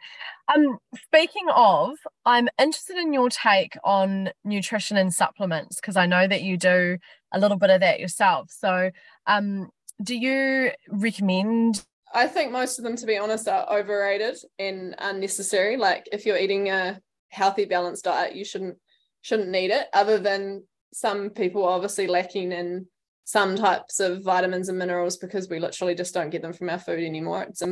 um 0.53 0.79
speaking 1.05 1.47
of, 1.53 1.91
I'm 2.25 2.49
interested 2.59 2.97
in 2.97 3.13
your 3.13 3.29
take 3.29 3.77
on 3.83 4.31
nutrition 4.43 4.97
and 4.97 5.13
supplements 5.13 5.79
because 5.79 5.95
I 5.95 6.07
know 6.07 6.27
that 6.27 6.41
you 6.41 6.57
do 6.57 6.97
a 7.31 7.39
little 7.39 7.57
bit 7.57 7.69
of 7.69 7.81
that 7.81 7.99
yourself. 7.99 8.49
So 8.49 8.89
um 9.27 9.69
do 10.01 10.15
you 10.15 10.71
recommend 10.89 11.85
I 12.15 12.27
think 12.27 12.51
most 12.51 12.77
of 12.77 12.83
them, 12.83 12.95
to 12.97 13.07
be 13.07 13.17
honest, 13.17 13.47
are 13.47 13.67
overrated 13.71 14.37
and 14.59 14.93
unnecessary. 14.99 15.77
Like 15.77 16.07
if 16.11 16.27
you're 16.27 16.37
eating 16.37 16.69
a 16.69 16.99
healthy, 17.29 17.65
balanced 17.65 18.05
diet, 18.05 18.35
you 18.35 18.45
shouldn't 18.45 18.77
shouldn't 19.21 19.49
need 19.49 19.71
it. 19.71 19.87
Other 19.93 20.17
than 20.17 20.63
some 20.93 21.29
people 21.29 21.65
obviously 21.65 22.07
lacking 22.07 22.51
in 22.51 22.87
some 23.25 23.55
types 23.55 23.99
of 23.99 24.23
vitamins 24.23 24.69
and 24.69 24.77
minerals 24.77 25.17
because 25.17 25.49
we 25.49 25.59
literally 25.59 25.95
just 25.95 26.13
don't 26.13 26.29
get 26.29 26.41
them 26.41 26.53
from 26.53 26.69
our 26.69 26.79
food 26.79 27.03
anymore. 27.03 27.43
It's 27.43 27.63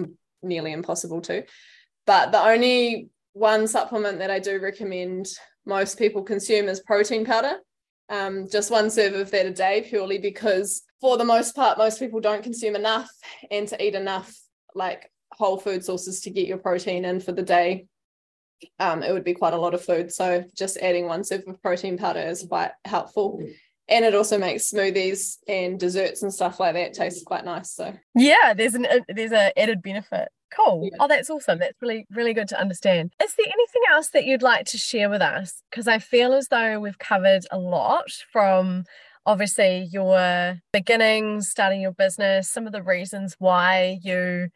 nearly 0.42 0.72
impossible 0.72 1.22
to. 1.22 1.44
But 2.06 2.32
the 2.32 2.42
only 2.42 3.10
one 3.34 3.68
supplement 3.68 4.20
that 4.20 4.32
I 4.32 4.40
do 4.40 4.60
recommend 4.60 5.28
most 5.66 5.98
people 5.98 6.24
consume 6.24 6.68
is 6.68 6.80
protein 6.80 7.26
powder. 7.26 7.58
Um, 8.10 8.48
just 8.50 8.72
one 8.72 8.90
serve 8.90 9.14
of 9.14 9.32
that 9.32 9.46
a 9.46 9.52
day, 9.52 9.86
purely 9.88 10.18
because 10.18 10.84
for 11.00 11.18
the 11.18 11.24
most 11.24 11.56
part, 11.56 11.78
most 11.78 12.00
people 12.00 12.20
don't 12.20 12.44
consume 12.44 12.76
enough 12.76 13.10
and 13.50 13.68
to 13.70 13.84
eat 13.84 13.96
enough 13.96 14.36
like 14.76 15.10
whole 15.32 15.58
food 15.58 15.84
sources 15.84 16.22
to 16.22 16.30
get 16.30 16.48
your 16.48 16.58
protein 16.58 17.06
in 17.06 17.20
for 17.20 17.32
the 17.32 17.42
day. 17.42 17.86
Um, 18.80 19.02
it 19.02 19.12
would 19.12 19.24
be 19.24 19.34
quite 19.34 19.54
a 19.54 19.58
lot 19.58 19.74
of 19.74 19.84
food. 19.84 20.12
So 20.12 20.44
just 20.56 20.78
adding 20.78 21.08
one 21.08 21.24
serve 21.24 21.44
of 21.48 21.62
protein 21.62 21.98
powder 21.98 22.20
is 22.20 22.46
quite 22.48 22.72
helpful 22.86 23.42
and 23.90 24.06
it 24.06 24.16
also 24.16 24.38
makes 24.38 24.72
smoothies 24.72 25.38
and 25.48 25.80
desserts 25.80 26.24
and 26.24 26.34
stuff 26.34 26.60
like 26.60 26.74
that 26.74 26.94
taste 26.94 27.26
quite 27.26 27.46
nice 27.46 27.72
so. 27.72 27.94
Yeah 28.16 28.54
there's 28.54 28.76
an 28.76 28.88
there's 29.10 29.32
a 29.32 29.58
added 29.60 29.82
benefit. 29.82 30.30
Cool. 30.56 30.90
Yeah. 30.92 30.98
oh 31.00 31.08
that's 31.08 31.30
awesome. 31.30 31.60
That's 31.60 31.82
really 31.82 32.06
really 32.12 32.34
good 32.34 32.48
to 32.50 32.60
understand. 32.60 33.14
Is 33.24 33.34
there 33.36 33.48
anything 33.48 33.82
else 33.92 34.10
that 34.10 34.26
you'd 34.26 34.42
like 34.42 34.66
to 34.68 34.78
share 34.78 35.10
with 35.10 35.22
us? 35.22 35.62
Because 35.70 35.88
i 35.88 36.00
feel 36.00 36.34
as 36.34 36.48
though 36.50 36.80
we've 36.80 37.00
covered 37.00 37.46
a 37.52 37.58
lot 37.58 38.12
from 38.32 38.86
obviously 39.26 39.88
your 39.92 40.60
beginnings 40.74 41.48
starting 41.48 41.80
your 41.80 41.92
business 41.92 42.50
some 42.50 42.66
of 42.66 42.74
the 42.74 42.82
reasons 42.82 43.36
why 43.38 44.00
you 44.02 44.50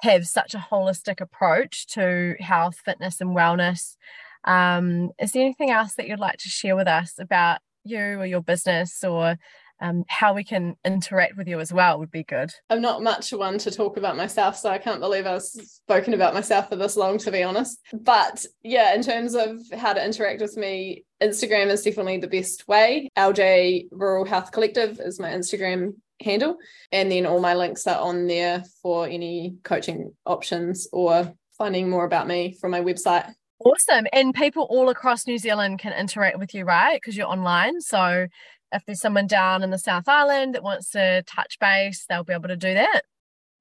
have 0.00 0.26
such 0.26 0.54
a 0.54 0.58
holistic 0.58 1.20
approach 1.20 1.86
to 1.86 2.34
health 2.40 2.80
fitness 2.84 3.20
and 3.20 3.36
wellness. 3.36 3.96
Um, 4.44 5.10
is 5.18 5.32
there 5.32 5.42
anything 5.42 5.70
else 5.70 5.94
that 5.94 6.06
you'd 6.06 6.20
like 6.20 6.38
to 6.38 6.48
share 6.48 6.76
with 6.76 6.86
us 6.86 7.14
about 7.18 7.60
you 7.88 8.20
or 8.20 8.26
your 8.26 8.42
business 8.42 9.02
or 9.04 9.36
um, 9.80 10.04
how 10.08 10.32
we 10.34 10.42
can 10.42 10.76
interact 10.84 11.36
with 11.36 11.48
you 11.48 11.60
as 11.60 11.72
well 11.72 11.98
would 11.98 12.10
be 12.10 12.24
good. 12.24 12.50
I'm 12.70 12.80
not 12.80 13.02
much 13.02 13.30
one 13.32 13.58
to 13.58 13.70
talk 13.70 13.96
about 13.96 14.16
myself, 14.16 14.56
so 14.56 14.70
I 14.70 14.78
can't 14.78 15.00
believe 15.00 15.26
I've 15.26 15.42
spoken 15.42 16.14
about 16.14 16.34
myself 16.34 16.70
for 16.70 16.76
this 16.76 16.96
long, 16.96 17.18
to 17.18 17.30
be 17.30 17.42
honest. 17.42 17.78
But 17.92 18.46
yeah, 18.62 18.94
in 18.94 19.02
terms 19.02 19.34
of 19.34 19.58
how 19.76 19.92
to 19.92 20.04
interact 20.04 20.40
with 20.40 20.56
me, 20.56 21.04
Instagram 21.22 21.66
is 21.66 21.82
definitely 21.82 22.18
the 22.18 22.26
best 22.26 22.66
way. 22.68 23.10
LJ 23.18 23.88
Rural 23.90 24.24
Health 24.24 24.50
Collective 24.50 24.98
is 24.98 25.20
my 25.20 25.30
Instagram 25.30 25.92
handle. 26.22 26.56
And 26.92 27.10
then 27.10 27.26
all 27.26 27.40
my 27.40 27.54
links 27.54 27.86
are 27.86 28.00
on 28.00 28.26
there 28.26 28.64
for 28.82 29.06
any 29.06 29.56
coaching 29.62 30.12
options 30.24 30.88
or 30.92 31.32
finding 31.58 31.90
more 31.90 32.04
about 32.04 32.28
me 32.28 32.56
from 32.60 32.70
my 32.70 32.80
website. 32.80 33.32
Awesome. 33.64 34.06
And 34.12 34.34
people 34.34 34.66
all 34.70 34.88
across 34.88 35.26
New 35.26 35.38
Zealand 35.38 35.78
can 35.78 35.92
interact 35.92 36.38
with 36.38 36.54
you, 36.54 36.64
right? 36.64 37.00
Because 37.00 37.16
you're 37.16 37.26
online. 37.26 37.80
So 37.80 38.26
if 38.72 38.84
there's 38.86 39.00
someone 39.00 39.26
down 39.26 39.62
in 39.62 39.70
the 39.70 39.78
South 39.78 40.08
Island 40.08 40.54
that 40.54 40.62
wants 40.62 40.90
to 40.90 41.22
touch 41.22 41.58
base, 41.58 42.04
they'll 42.08 42.24
be 42.24 42.34
able 42.34 42.48
to 42.48 42.56
do 42.56 42.74
that. 42.74 43.02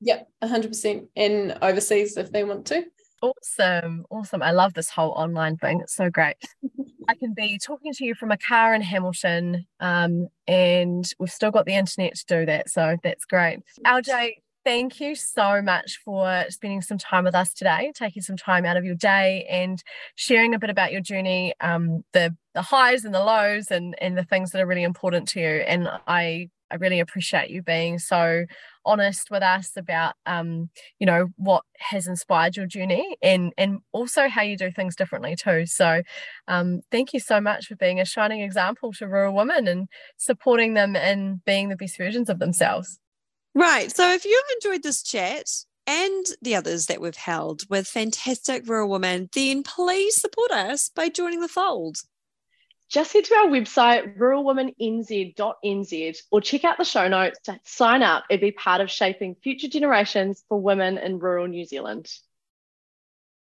Yep, 0.01 0.27
100%. 0.43 1.07
And 1.15 1.57
overseas 1.61 2.17
if 2.17 2.31
they 2.31 2.43
want 2.43 2.65
to. 2.67 2.85
Awesome. 3.21 4.05
Awesome. 4.11 4.43
I 4.43 4.51
love 4.51 4.73
this 4.73 4.89
whole 4.89 5.11
online 5.11 5.57
thing. 5.57 5.79
It's 5.81 5.95
so 5.95 6.09
great. 6.09 6.35
I 7.07 7.15
can 7.15 7.33
be 7.33 7.57
talking 7.57 7.93
to 7.93 8.05
you 8.05 8.15
from 8.15 8.31
a 8.31 8.37
car 8.37 8.73
in 8.73 8.81
Hamilton, 8.81 9.65
um, 9.79 10.27
and 10.47 11.05
we've 11.19 11.31
still 11.31 11.51
got 11.51 11.65
the 11.65 11.75
internet 11.75 12.15
to 12.15 12.25
do 12.27 12.45
that. 12.47 12.69
So 12.69 12.97
that's 13.03 13.25
great. 13.25 13.59
Eljay, 13.85 14.33
thank 14.65 14.99
you 14.99 15.15
so 15.15 15.61
much 15.61 15.99
for 16.03 16.43
spending 16.49 16.81
some 16.81 16.97
time 16.97 17.23
with 17.23 17.35
us 17.35 17.53
today, 17.53 17.91
taking 17.95 18.21
some 18.23 18.35
time 18.37 18.65
out 18.65 18.77
of 18.77 18.83
your 18.83 18.95
day 18.95 19.45
and 19.49 19.81
sharing 20.15 20.53
a 20.55 20.59
bit 20.59 20.69
about 20.71 20.91
your 20.91 21.01
journey, 21.01 21.53
um, 21.61 22.03
the 22.13 22.35
the 22.55 22.61
highs 22.63 23.05
and 23.05 23.13
the 23.13 23.23
lows 23.23 23.69
and 23.71 23.95
and 24.01 24.17
the 24.17 24.23
things 24.23 24.51
that 24.51 24.61
are 24.61 24.67
really 24.67 24.83
important 24.83 25.27
to 25.29 25.39
you. 25.39 25.47
And 25.47 25.87
I 26.07 26.49
I 26.71 26.75
really 26.75 26.99
appreciate 26.99 27.51
you 27.51 27.61
being 27.61 27.99
so 27.99 28.45
honest 28.85 29.29
with 29.29 29.43
us 29.43 29.71
about 29.77 30.15
um, 30.25 30.69
you 30.99 31.05
know 31.05 31.27
what 31.37 31.63
has 31.77 32.07
inspired 32.07 32.57
your 32.57 32.65
journey 32.65 33.17
and 33.21 33.53
and 33.57 33.79
also 33.91 34.27
how 34.27 34.41
you 34.41 34.57
do 34.57 34.71
things 34.71 34.95
differently 34.95 35.35
too. 35.35 35.65
So 35.67 36.01
um, 36.47 36.81
thank 36.91 37.13
you 37.13 37.19
so 37.19 37.39
much 37.39 37.67
for 37.67 37.75
being 37.75 37.99
a 38.01 38.05
shining 38.05 38.41
example 38.41 38.93
to 38.93 39.07
rural 39.07 39.35
women 39.35 39.67
and 39.67 39.87
supporting 40.17 40.73
them 40.73 40.95
in 40.95 41.41
being 41.45 41.69
the 41.69 41.75
best 41.77 41.97
versions 41.97 42.29
of 42.29 42.39
themselves. 42.39 42.99
Right. 43.55 43.95
So 43.95 44.11
if 44.11 44.25
you've 44.25 44.43
enjoyed 44.55 44.83
this 44.83 45.01
chat 45.01 45.45
and 45.87 46.25
the 46.41 46.55
others 46.55 46.87
that 46.87 46.99
we've 46.99 47.15
held 47.15 47.61
with 47.69 47.87
fantastic 47.87 48.67
rural 48.67 48.89
women, 48.89 49.29
then 49.33 49.63
please 49.63 50.15
support 50.15 50.51
us 50.51 50.89
by 50.89 51.07
joining 51.07 51.39
the 51.39 51.47
fold. 51.47 51.95
Just 52.89 53.13
head 53.13 53.23
to 53.25 53.35
our 53.35 53.47
website, 53.47 54.17
ruralwomennz.nz, 54.17 56.17
or 56.31 56.41
check 56.41 56.65
out 56.65 56.77
the 56.77 56.83
show 56.83 57.07
notes 57.07 57.39
to 57.45 57.57
sign 57.63 58.03
up 58.03 58.25
and 58.29 58.41
be 58.41 58.51
part 58.51 58.81
of 58.81 58.91
shaping 58.91 59.35
future 59.41 59.69
generations 59.69 60.43
for 60.49 60.61
women 60.61 60.97
in 60.97 61.17
rural 61.17 61.47
New 61.47 61.63
Zealand. 61.65 62.11